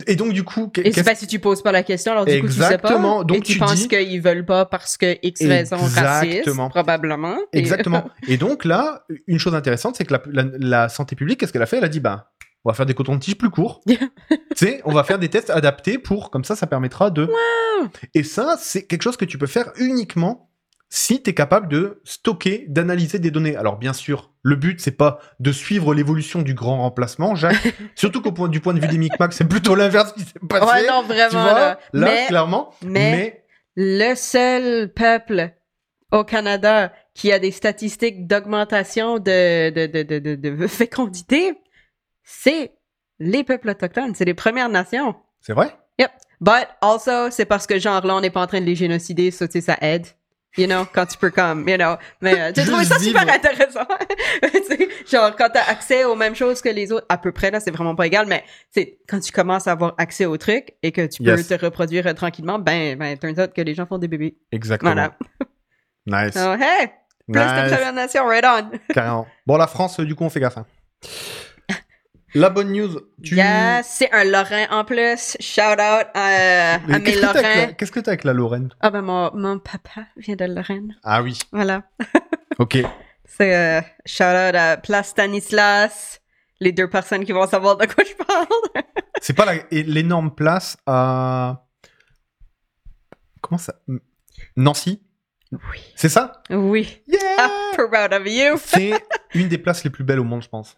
[0.05, 2.39] et donc du coup Et c'est pas si tu poses pas la question, alors du
[2.41, 3.19] coup tu sais Exactement.
[3.19, 3.23] pas.
[3.23, 6.69] Donc, et tu, tu penses dis- qu'ils veulent pas parce que X raison raciste, Exactement.
[6.69, 7.37] probablement.
[7.53, 8.07] Et- exactement.
[8.27, 11.61] Et donc là une chose intéressante c'est que la, la- la santé publique qu'est-ce qu'elle
[11.63, 11.77] a fait?
[11.77, 12.29] Elle a dit bah
[12.65, 13.81] on va faire des cotons-tiges plus courts.
[13.87, 13.97] tu
[14.55, 17.29] sais, on va faire des tests adaptés pour comme ça ça permettra de.
[18.13, 20.45] Et ça c'est quelque chose que tu peux faire uniquement
[20.91, 23.55] si tu es capable de stocker, d'analyser des données.
[23.55, 27.73] Alors bien sûr, le but c'est pas de suivre l'évolution du grand remplacement, Jacques.
[27.95, 30.65] Surtout qu'au point du point de vue des Micmacs, c'est plutôt l'inverse qui s'est passé.
[30.65, 31.43] Ouais, non, tu vraiment.
[31.43, 31.79] vois, là.
[31.93, 32.73] là, mais clairement.
[32.83, 33.43] mais- mais
[33.75, 35.53] le seul peuple
[36.11, 41.53] au Canada qui a des statistiques d'augmentation de, de, de, de, de, de fécondité,
[42.31, 42.73] c'est
[43.19, 45.15] les peuples autochtones, c'est les Premières Nations.
[45.41, 45.75] c'est vrai?
[46.41, 49.29] But also, c'est parce que genre là, on n'est pas en train de les génocider,
[49.29, 50.07] ça, tu sais, ça aide.
[50.57, 51.95] You know, quand tu peux comme, you know.
[52.21, 53.33] Mais euh, j'ai trouvé ça super vivre.
[53.35, 53.85] intéressant.
[55.11, 57.71] Genre, quand t'as accès aux mêmes choses que les autres, à peu près, là, c'est
[57.71, 61.05] vraiment pas égal, mais c'est quand tu commences à avoir accès aux trucs et que
[61.07, 61.47] tu peux Yes.
[61.49, 64.37] te reproduire euh, tranquillement, ben, ben, turns out que les gens font des bébés.
[64.53, 64.93] Exactement.
[64.93, 65.17] Voilà.
[66.07, 66.33] Nice.
[66.33, 66.87] So, hey,
[67.31, 67.93] plus de Nice.
[67.93, 68.71] Nation, right on.
[68.93, 69.27] Carrément.
[69.45, 70.57] Bon, la France, euh, du coup, on fait gaffe.
[70.57, 70.65] hein.
[72.35, 73.35] La bonne news, tu.
[73.35, 75.35] Yes, c'est un Lorrain en plus.
[75.39, 77.73] Shout out à, à Mais mes Qu'est-ce que t'as avec la- Lorrains.
[77.73, 78.69] qu'est-ce que t'as avec la Lorraine?
[78.81, 80.95] Ah ben, mon, mon papa vient de Lorraine.
[81.03, 81.39] Ah oui.
[81.51, 81.83] Voilà.
[82.59, 82.77] Ok.
[83.25, 86.19] C'est euh, shout out à Place Stanislas,
[86.59, 88.47] les deux personnes qui vont savoir de quoi je parle.
[89.21, 91.65] C'est pas l'énorme place à.
[93.41, 93.75] Comment ça
[94.57, 95.01] Nancy?
[95.53, 95.79] Oui.
[95.95, 96.43] C'est ça?
[96.49, 97.01] Oui.
[97.07, 98.57] Yeah Ah, proud of you.
[98.63, 98.91] C'est
[99.33, 100.77] une des places les plus belles au monde, je pense.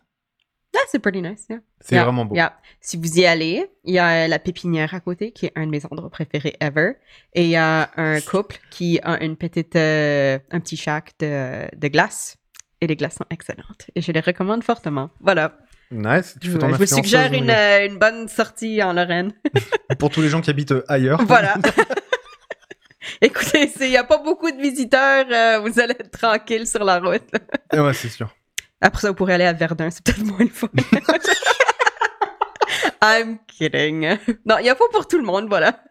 [0.76, 1.60] Ah, c'est pretty nice, yeah.
[1.82, 2.36] C'est Yeah, vraiment beau.
[2.36, 2.58] yeah.
[2.80, 5.72] Si vous y allez, il y a la pépinière à côté, qui est un de
[5.72, 6.94] mes endroits préférés ever.
[7.34, 11.68] Et il y a un couple qui a une petite, euh, un petit shack de,
[11.76, 12.38] de glace.
[12.80, 13.88] Et les glaces sont excellentes.
[13.96, 15.10] Et je les recommande fortement.
[15.20, 15.58] Voilà.
[15.92, 16.38] Nice.
[16.42, 19.34] Tu Je, fais ton je vous suggère une, euh, une bonne sortie en Lorraine.
[20.00, 21.22] Pour tous les gens qui habitent euh, ailleurs.
[21.26, 21.56] voilà.
[23.22, 25.26] Écoutez, il n'y a pas beaucoup de visiteurs.
[25.32, 27.24] euh, vous allez être tranquille sur la route.
[27.74, 28.34] Ouais, c'est sûr.
[28.82, 30.68] Après ça, vous pourrez aller à Verdun, c'est peut-être moins le fun.
[33.04, 34.18] I'm kidding.
[34.46, 35.84] Non, il n'y a pas pour tout le monde, voilà.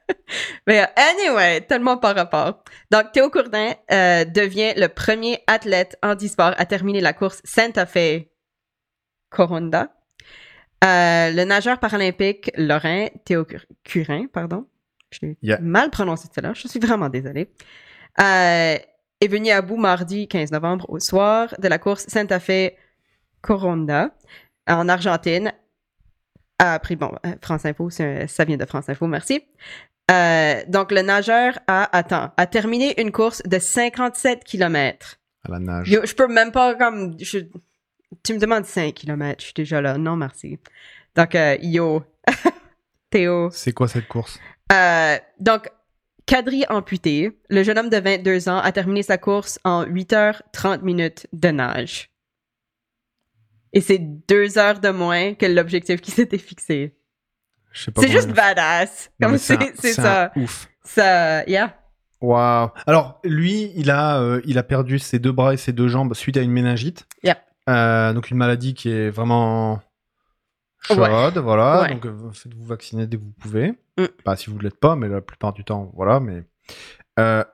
[0.67, 2.63] Mais anyway, tellement par rapport.
[2.91, 8.27] Donc, Théo Courdin euh, devient le premier athlète handisport à terminer la course Santa Fe
[9.31, 9.89] Coronda.
[10.85, 14.67] Euh, le nageur paralympique Lorrain Théo Cur- Curin, pardon.
[15.11, 15.59] Je l'ai Yeah.
[15.61, 17.51] mal prononcé cela, je suis vraiment désolée.
[18.21, 18.77] Euh,
[19.23, 22.73] est venu à bout mardi 15 novembre au soir de la course Santa Fe
[23.43, 24.11] Coronda.
[24.69, 25.53] en Argentine
[26.59, 29.43] a appris, bon, euh, France Info, ça vient de France Info, merci.
[30.11, 35.17] Euh, donc, le nageur a, attends, a terminé une course de 57 km.
[35.45, 35.89] À la nage.
[35.89, 37.15] Yo, je peux même pas comme.
[37.19, 37.39] je-
[38.25, 39.97] tu me demandes 5 km, je suis déjà là.
[39.97, 40.59] Non, merci.
[41.17, 42.03] Donc, euh, yo.
[43.11, 43.51] Théo.
[43.53, 44.39] C'est quoi cette course?
[44.73, 45.69] Euh, donc,
[46.27, 51.27] quadri amputé, le jeune homme de 22 ans a terminé sa course en 8h30 minutes
[51.33, 52.11] de nage.
[53.73, 56.97] Et c'est deux heures de moins que l'objectif qui s'était fixé.
[57.73, 59.11] C'est juste badass.
[59.23, 60.33] Comme c'est ça.
[60.37, 60.69] Ouf.
[60.85, 61.77] Ça, yeah.
[62.21, 62.71] Waouh.
[62.87, 66.15] Alors lui, il a, euh, il a perdu ses deux bras et ses deux jambes
[66.15, 67.07] suite à une méningite.
[67.23, 67.39] Yep.
[67.69, 69.81] Euh, donc une maladie qui est vraiment
[70.83, 71.41] chaude, Ouais.
[71.41, 71.83] voilà.
[71.83, 71.95] Ouais.
[71.95, 73.75] Donc euh, faites-vous vacciner dès que vous pouvez.
[73.97, 74.07] Mm.
[74.25, 76.21] Pas si vous ne l'êtes pas, mais la plupart du temps, voilà.
[76.21, 76.45] Mais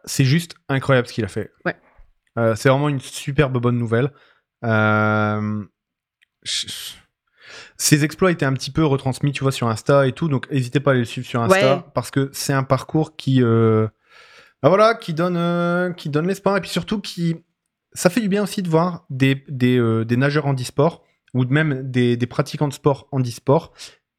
[0.05, 1.53] c'est juste incroyable ce qu'il a fait.
[1.65, 1.77] Ouais.
[2.55, 4.13] C'est vraiment une superbe bonne nouvelle.
[4.65, 5.65] Euh,
[7.79, 10.81] Ses exploits étaient un petit peu retransmis, tu vois, sur Insta et tout, donc n'hésitez
[10.81, 11.83] pas à les suivre sur Insta Ouais.
[11.95, 13.87] parce que c'est un parcours qui, euh,
[14.63, 17.37] bah voilà, qui donne, euh, qui donne l'espoir et puis surtout qui,
[17.93, 21.83] ça fait du bien aussi de voir des, des, euh, des nageurs handisport ou même
[21.91, 23.73] des, des pratiquants de sport handisport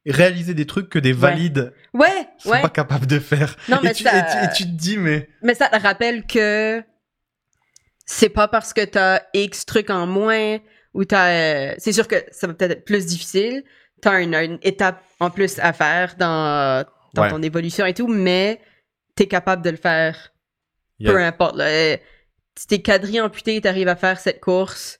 [0.05, 2.61] réaliser des trucs que des valides Ouais, sont ouais.
[2.61, 3.57] pas capables de faire.
[3.67, 5.81] Non, et, mais tu, ça- et tu- et tu te dis, mais Mais ça te
[5.81, 6.81] rappelle que
[8.05, 10.59] c'est pas parce que t'as X trucs en moins
[10.93, 11.29] ou t'as.
[11.71, 13.63] euh, c'est sûr que ça va peut-être être plus difficile.
[14.01, 17.29] T'as une, une étape en plus à faire dans, dans Ouais.
[17.29, 18.61] ton évolution et tout, mais
[19.15, 20.33] t'es capable de le faire
[21.03, 21.55] peu importe.
[21.57, 21.65] Là.
[21.65, 21.97] Euh,
[22.57, 24.96] Si t'es quadri amputé t'arrives à faire cette course,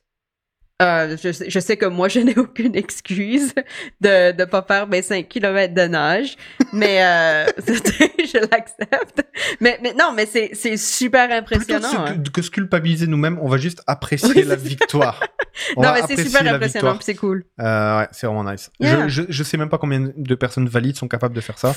[0.81, 3.53] euh, je, sais- je sais que moi, je n'ai aucune excuse
[4.01, 6.35] de ne pas faire mes 5 km de nage,
[6.73, 9.25] mais euh, je l'accepte.
[9.61, 12.05] Mais, mais non, mais c'est super plutôt impressionnant.
[12.05, 12.23] que, hein.
[12.33, 15.19] que- se culpabiliser nous-mêmes, on va juste apprécier Oui, la victoire.
[15.75, 17.43] On Non, mais c'est super impressionnant, c'est cool.
[17.59, 18.69] Euh, ouais, c'est vraiment nice.
[18.79, 19.07] Yeah.
[19.07, 21.73] Je, je, je sais même pas combien de personnes valides sont capables de faire ça.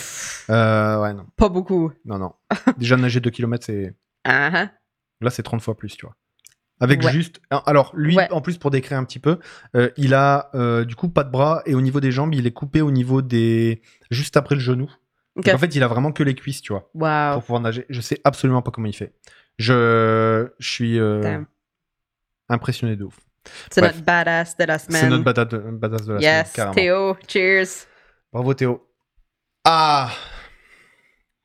[1.01, 1.25] Ouais, non.
[1.37, 1.91] Pas beaucoup.
[2.05, 2.33] Non, non.
[2.77, 3.95] Déjà, nager 2 km, c'est.
[4.25, 4.69] Ah, ah.
[5.23, 6.15] Là, c'est 30 fois plus, tu vois.
[6.81, 7.13] Avec Ouais.
[7.13, 7.41] juste.
[7.51, 8.31] Alors, lui, Ouais.
[8.33, 9.39] en plus, pour décrire un petit peu,
[9.77, 12.47] euh, il a euh, du coup pas de bras et au niveau des jambes, il
[12.47, 13.83] est coupé au niveau des.
[14.11, 14.91] juste après le genou.
[15.37, 17.35] Donc, en fait, il a vraiment que les cuisses, tu vois, Wow.
[17.35, 17.87] pour pouvoir nager.
[17.91, 19.13] Je sais absolument pas comment il fait.
[19.59, 21.41] Je, je suis euh,
[22.49, 23.19] impressionné de ouf.
[23.71, 25.01] C'est notre badass de la semaine.
[25.03, 26.75] C'est notre badass de, badass de la semaine, Yes.
[26.75, 27.87] Théo, cheers.
[28.33, 28.87] Bravo Théo.
[29.65, 30.11] Ah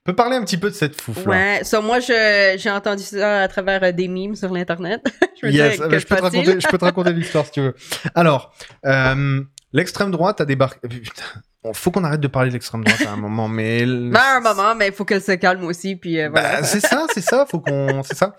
[0.06, 1.32] peut parler un petit peu de cette fouf là.
[1.32, 5.02] Ouais, so moi, j'ai entendu ça à travers euh, des memes sur l'Internet.
[5.42, 7.62] je Yes, euh, que je, peux te raconter, je peux te raconter l'histoire si tu
[7.62, 7.76] veux.
[8.14, 8.54] Alors,
[8.86, 9.42] euh,
[9.74, 10.88] l'extrême droite a débarqué.
[10.88, 11.24] Putain,
[11.64, 13.80] bon, faut qu'on arrête de parler de l'extrême droite à un moment, mais.
[13.82, 16.62] l- Ben, un moment, mais il faut qu'elle se calme aussi, puis euh, voilà.
[16.62, 18.04] Bah, c'est ça, c'est ça, faut qu'on.
[18.04, 18.38] C'est ça.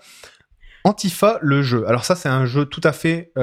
[0.85, 1.85] Antifa, le jeu.
[1.85, 3.33] Alors, ça, c'est un jeu tout à fait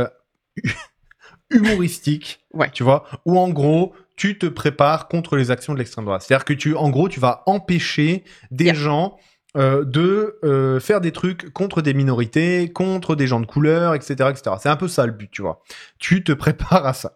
[1.50, 2.44] humoristique.
[2.54, 2.70] Ouais.
[2.72, 6.22] Tu vois, où en gros, tu te prépares contre les actions de l'extrême droite.
[6.22, 8.74] C'est-à-dire que tu, en gros, tu vas empêcher des Yeah.
[8.74, 9.16] gens
[9.56, 14.14] euh, de euh, faire des trucs contre des minorités, contre des gens de couleur, etc.,
[14.30, 14.56] etc.
[14.60, 15.62] C'est un peu ça le but, tu vois.
[16.00, 17.12] Tu te prépares à ça.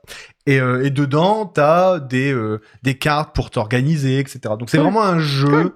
[0.47, 2.33] Et, euh, et dedans, t'as des
[2.85, 4.41] des cartes pour t'organiser, etc.
[4.59, 4.85] Donc c'est Cool.
[4.87, 5.75] vraiment un jeu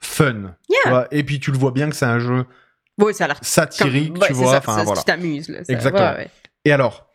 [0.00, 0.32] fun.
[0.68, 0.90] tu Yeah.
[0.90, 1.08] vois.
[1.12, 2.44] Et puis tu le vois bien que c'est un jeu
[2.98, 4.52] Oui, ça a l'air comme- satirique, ouais, tu vois.
[4.52, 5.00] ça, Enfin ça, voilà.
[5.00, 5.62] Tu t'amuses.
[5.68, 6.12] Exactement.
[6.14, 6.28] Ouais.
[6.64, 7.06] Et alors,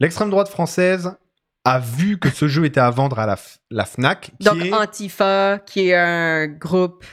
[0.00, 1.12] l'extrême droite française
[1.64, 3.36] a vu que ce jeu était à vendre à la,
[3.70, 4.72] la Fnac, qui Donc, est...
[4.72, 7.04] Antifa, qui est un groupe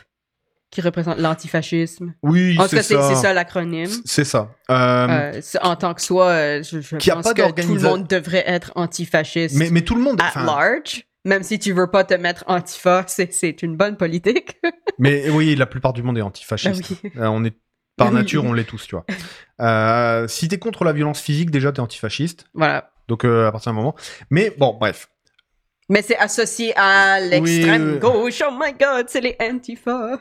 [0.69, 2.13] qui représente l'antifascisme.
[2.23, 3.09] oui, c'est ça.
[3.09, 3.89] c'est ça l'acronyme.
[4.05, 4.51] C'est ça.
[4.69, 7.73] Euh, Euh, en tant que soi, euh, je, je Qui a pense pas que tout
[7.75, 10.19] le monde devrait être antifasciste mais, mais tout le monde.
[10.21, 11.03] at enfin, large.
[11.25, 14.57] Même si tu veux pas te mettre antifa, c'est une bonne politique.
[14.99, 16.83] Mais oui, la plupart du monde est antifasciste.
[16.85, 17.11] Ah oui.
[17.17, 17.55] Euh, on est
[17.97, 19.05] par nature, on l'est tous, tu vois.
[19.59, 22.45] Euh, si t'es contre la violence physique, déjà t'es antifasciste.
[22.53, 22.91] Voilà.
[23.07, 23.95] Donc euh, à partir d'un moment.
[24.29, 25.09] Mais bon, bref.
[25.89, 27.99] Mais c'est associé à l'extrême oui.
[27.99, 28.41] gauche.
[28.45, 30.19] Oh my god, c'est les antifa.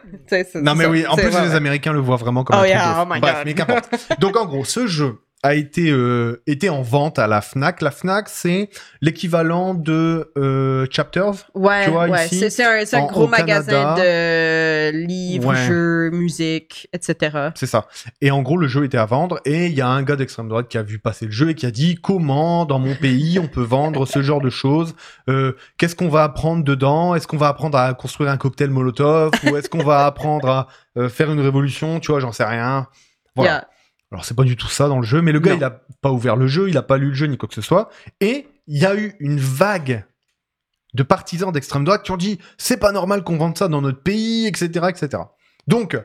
[0.54, 0.90] Non mais ça.
[0.90, 1.54] oui, en plus les ouais.
[1.54, 3.44] Américains le voient vraiment comme Oh un truc yeah, de oh my Bref, God.
[3.46, 3.90] mais qu'importe.
[4.20, 7.80] Donc en gros, ce jeu a été euh, en vente à la Fnac.
[7.82, 8.70] La Fnac, c'est
[9.00, 11.32] l'équivalent de euh, Chapters.
[11.54, 12.26] Ouais, Tu vois, ouais.
[12.26, 15.66] ici, C'est un, un en- gros magasin de livres, Ouais.
[15.66, 17.50] jeux, musique, etc.
[17.54, 17.86] C'est ça.
[18.20, 20.48] Et en gros, le jeu était à vendre et il y a un gars d'extrême
[20.48, 23.38] droite qui a vu passer le jeu et qui a dit comment dans mon pays
[23.38, 24.94] on peut vendre ce genre de choses
[25.28, 27.14] Euh, Qu'est-ce qu'on va apprendre dedans?
[27.14, 30.68] Est-ce qu'on va apprendre à construire un cocktail Molotov ou est-ce qu'on va apprendre à
[30.96, 32.00] euh, faire une révolution?
[32.00, 32.86] Tu vois, j'en sais rien.
[33.34, 33.50] Voilà.
[33.50, 33.68] Yeah.
[34.12, 35.56] Alors c'est pas du tout ça dans le jeu, mais le gars Non.
[35.58, 37.54] il a pas ouvert le jeu, il a pas lu le jeu ni quoi que
[37.54, 37.90] ce soit,
[38.20, 40.04] et il y a eu une vague
[40.94, 44.02] de partisans d'extrême droite qui ont dit c'est pas normal qu'on vende ça dans notre
[44.02, 45.22] pays, etc., etc.
[45.66, 45.98] Donc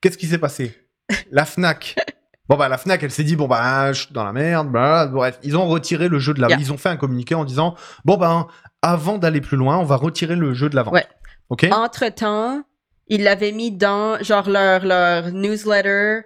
[0.00, 0.88] qu'est-ce qui s'est passé?
[1.30, 1.96] La Fnac
[2.48, 5.06] Bon bah la Fnac elle s'est dit bon bah je suis dans la merde, bah,
[5.06, 6.58] bref ils ont retiré le jeu de la, Yeah.
[6.60, 7.74] ils ont fait un communiqué en disant
[8.04, 8.46] bon ben
[8.82, 10.94] avant d'aller plus loin on va retirer le jeu de la vente.
[10.94, 11.06] Ouais.
[11.50, 11.66] Ok?
[11.70, 12.62] Entre-temps,
[13.08, 16.20] ils l'avaient mis dans genre leur, leur newsletter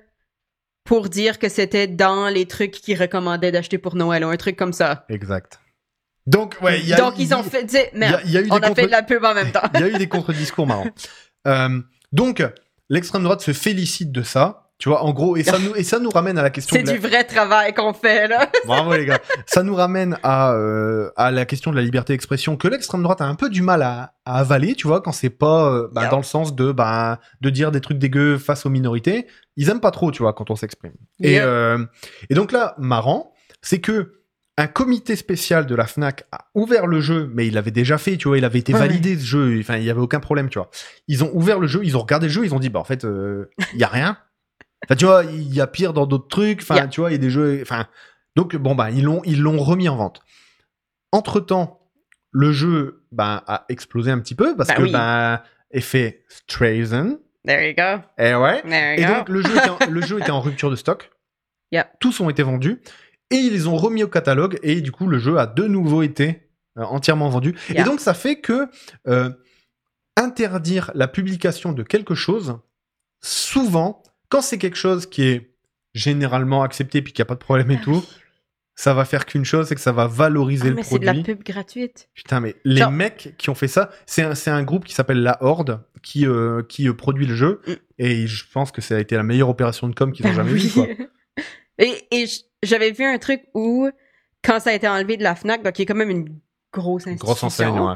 [0.88, 4.56] pour dire que c'était dans les trucs qu'ils recommandaient d'acheter pour Noël ou un truc
[4.56, 5.04] comme ça.
[5.10, 5.60] Exact.
[6.26, 8.22] Donc ouais il y a Donc ils ont fait, tu sais, il y a- merde,
[8.24, 9.60] il y a eu des on a fait de la pub en même temps.
[9.74, 10.86] il y a eu des contre-discours marrants.
[11.46, 11.82] Euh,
[12.12, 12.42] donc,
[12.88, 14.67] l'extrême droite se félicite de ça.
[14.78, 16.84] Tu vois, en gros, et ça nous, et ça nous ramène à la question C'est
[16.84, 16.92] de la...
[16.94, 18.48] du vrai travail qu'on fait là.
[18.64, 19.18] Bravo les gars.
[19.44, 23.20] Ça nous ramène à, euh, à la question de la liberté d'expression que l'extrême droite
[23.20, 26.02] a un peu du mal à, à avaler, tu vois, quand c'est pas euh, bah,
[26.02, 26.10] Yeah.
[26.10, 29.26] dans le sens de, bah, de dire des trucs dégueux face aux minorités.
[29.56, 30.92] Ils aiment pas trop, tu vois, quand on s'exprime.
[31.20, 31.84] Et, euh,
[32.30, 34.12] et donc là, marrant, c'est que
[34.58, 38.16] un comité spécial de la Fnac a ouvert le jeu, mais il l'avait déjà fait,
[38.16, 38.78] tu vois, il avait été Ouais.
[38.80, 40.70] validé ce jeu, enfin il y avait aucun problème, tu vois.
[41.08, 42.84] Ils ont ouvert le jeu, ils ont regardé le jeu, ils ont dit bah en
[42.84, 44.18] fait euh, il y a rien.
[44.84, 46.88] Enfin tu vois, il y a pire dans d'autres trucs, enfin Yeah.
[46.88, 47.86] tu vois, il y a des jeux, enfin
[48.36, 50.20] donc bon bah ils l'ont ils l'ont remis en vente.
[51.12, 51.90] Entre temps,
[52.30, 54.92] le jeu bah, a explosé un petit peu parce Bah que oui.
[54.92, 58.02] bah effet Streisand, There you go.
[58.18, 58.62] et ouais.
[58.62, 59.14] There Et you go.
[59.14, 61.10] donc le jeu, était en, le jeu était en rupture de stock.
[61.72, 61.90] Yeah.
[62.00, 62.80] Tous ont été vendus
[63.30, 66.02] et ils les ont remis au catalogue et du coup le jeu a de nouveau
[66.02, 67.56] été euh, entièrement vendu.
[67.70, 67.80] Yeah.
[67.80, 68.68] Et donc ça fait que
[69.08, 69.30] euh,
[70.16, 72.58] interdire la publication de quelque chose,
[73.22, 75.50] souvent, quand c'est quelque chose qui est
[75.94, 78.04] généralement accepté puis qu'il n'y a pas de problème et tout,
[78.74, 81.04] ça va faire qu'une chose, c'est que ça va valoriser Ah, le mais c'est de
[81.06, 81.34] la produit.
[81.34, 82.08] pub gratuite.
[82.14, 85.22] Putain, mais les Genre- mecs qui ont fait ça, c'est un, un groupe qui s'appelle
[85.22, 87.60] La Horde qui, euh, qui euh, produit le jeu.
[87.66, 87.72] Mm.
[87.98, 90.34] Et je pense que ça a été la meilleure opération de com qu'ils ont Ben
[90.36, 90.68] jamais oui.
[90.68, 91.08] vue.
[91.80, 92.24] Et, et
[92.64, 93.88] j'avais vu un truc où,
[94.44, 96.40] quand ça a été enlevé de la FNAC, donc il y a quand même une
[96.72, 97.24] grosse institution.
[97.24, 97.94] Grosse enseigne, ouais.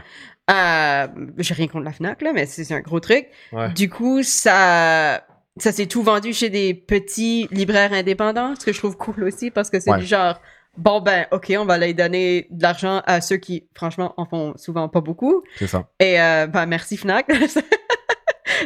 [0.52, 1.06] Euh,
[1.38, 3.26] J'ai rien contre la FNAC, là, mais c'est c'est un gros truc.
[3.50, 3.72] Ouais.
[3.72, 5.26] Du coup, ça,
[5.58, 9.50] ça s'est tout vendu chez des petits libraires indépendants, ce que je trouve cool aussi,
[9.50, 9.98] parce que c'est Ouais.
[9.98, 10.40] du genre,
[10.78, 14.54] bon ben, ok, on va aller donner de l'argent à ceux qui, franchement, en font
[14.56, 15.42] souvent pas beaucoup.
[15.58, 15.88] C'est ça.
[16.00, 17.26] Et euh, ben, merci FNAC.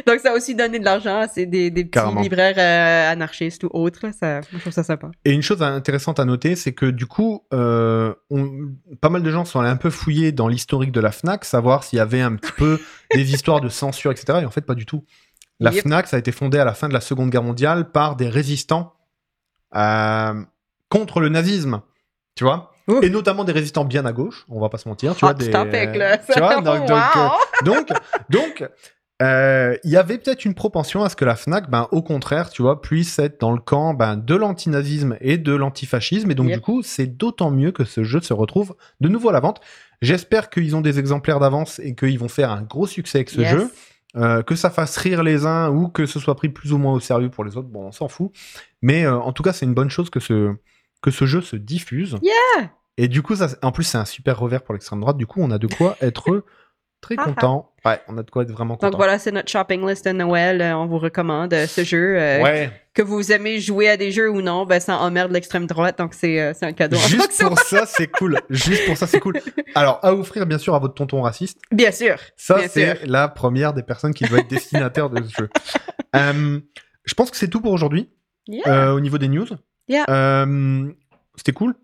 [0.05, 2.21] Donc, ça a aussi donné de l'argent à ces- des, des petits Carrément.
[2.21, 4.05] libraires euh, anarchistes ou autres.
[4.17, 5.09] Ça, je trouve ça sympa.
[5.25, 8.69] Et une chose intéressante à noter, c'est que du coup, euh, on-
[9.01, 11.83] pas mal de gens sont allés un peu fouiller dans l'historique de la FNAC, savoir
[11.83, 12.79] s'il y avait un petit peu
[13.13, 14.39] des histoires de censure, etc.
[14.41, 15.03] Et en fait, pas du tout.
[15.59, 15.83] La Yep.
[15.83, 18.29] FNAC, ça a été fondée à la fin de la Seconde Guerre mondiale par des
[18.29, 18.93] résistants
[19.75, 20.33] euh,
[20.89, 21.81] contre le nazisme.
[22.35, 22.71] Tu vois?
[23.01, 25.13] Et notamment des résistants bien à gauche, on va pas se mentir.
[25.15, 25.49] Tu vois, Hot des.
[26.31, 27.31] Tu vois, donc, donc, euh, Wow.
[27.65, 27.87] donc,
[28.29, 28.69] donc,
[29.21, 32.49] euh, il y avait peut-être une propension à ce que la Fnac, ben, au contraire,
[32.49, 36.31] tu vois, puisse être dans le camp ben, de l'antinazisme et de l'antifascisme.
[36.31, 36.55] Et donc, Yep.
[36.55, 39.59] du coup, c'est d'autant mieux que ce jeu se retrouve de nouveau à la vente.
[40.01, 43.41] J'espère qu'ils ont des exemplaires d'avance et qu'ils vont faire un gros succès avec ce
[43.41, 43.49] Yes.
[43.51, 43.71] jeu.
[44.17, 46.93] Euh, que ça fasse rire les uns ou que ce soit pris plus ou moins
[46.93, 48.31] au sérieux pour les autres, bon, on s'en fout.
[48.81, 50.55] Mais euh, en tout cas, c'est une bonne chose que ce,
[51.01, 52.17] que ce jeu se diffuse.
[52.23, 52.69] Yeah!
[52.97, 55.17] Et du coup, ça, en plus, c'est un super revers pour l'extrême droite.
[55.17, 56.43] Du coup, on a de quoi être
[57.01, 57.25] très Ah, ah.
[57.25, 57.71] content.
[57.85, 58.89] Ouais, on a de quoi être vraiment content.
[58.89, 60.61] Donc voilà, c'est notre shopping list de Noël.
[60.61, 62.17] Euh, On vous recommande ce jeu.
[62.19, 65.67] euh, Ouais, Que vous aimez jouer à des jeux ou non, ben ça emmerde l'extrême
[65.67, 66.97] droite, donc c'est euh, un cadeau.
[66.97, 68.39] juste pour ça, c'est cool.
[68.49, 69.39] Juste pour ça, c'est cool.
[69.75, 71.59] Alors, à offrir, bien sûr, à votre tonton raciste.
[71.71, 72.15] Bien sûr.
[72.37, 75.49] Ça, c'est la première des personnes qui doit être destinataire de ce jeu.
[76.15, 76.59] Euh,
[77.03, 78.09] je pense que c'est tout pour aujourd'hui
[78.47, 78.63] Yeah.
[78.67, 79.45] euh, au niveau des news.
[79.89, 80.05] Yeah.
[81.35, 81.75] C'était cool.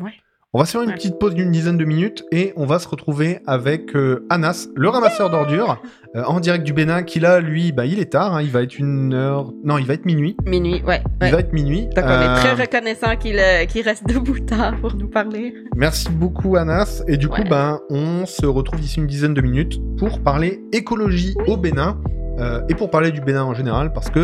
[0.00, 0.14] Ouais.
[0.54, 2.86] On va se faire une petite pause d'une dizaine de minutes et on va se
[2.86, 5.80] retrouver avec euh, Anas, le ramasseur d'ordures,
[6.14, 8.62] euh, en direct du Bénin, qui là, lui, bah, il est tard, hein, il va
[8.62, 9.50] être une heure...
[9.64, 10.36] Non, il va être minuit.
[10.44, 11.02] Minuit, ouais.
[11.22, 11.86] Il va être minuit.
[11.96, 15.54] Donc on est Euh, très reconnaissant qu'il euh, qu'il reste debout tard pour nous parler.
[15.74, 17.02] Merci beaucoup Anas.
[17.08, 17.48] Et du coup, Ouais.
[17.48, 21.98] ben, on se retrouve d'ici une dizaine de minutes pour parler écologie au Bénin
[22.40, 24.18] euh, et pour parler du Bénin en général parce que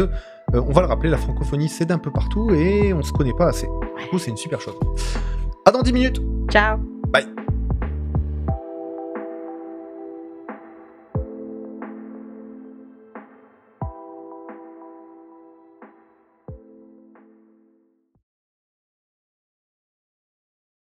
[0.54, 3.32] euh, on va le rappeler, la francophonie c'est d'un peu partout et on se connaît
[3.32, 3.66] pas assez.
[3.98, 4.74] Du coup, c'est une super chose.
[5.68, 6.18] À dans 10 minutes.
[6.50, 6.78] Ciao.
[7.12, 7.26] Bye.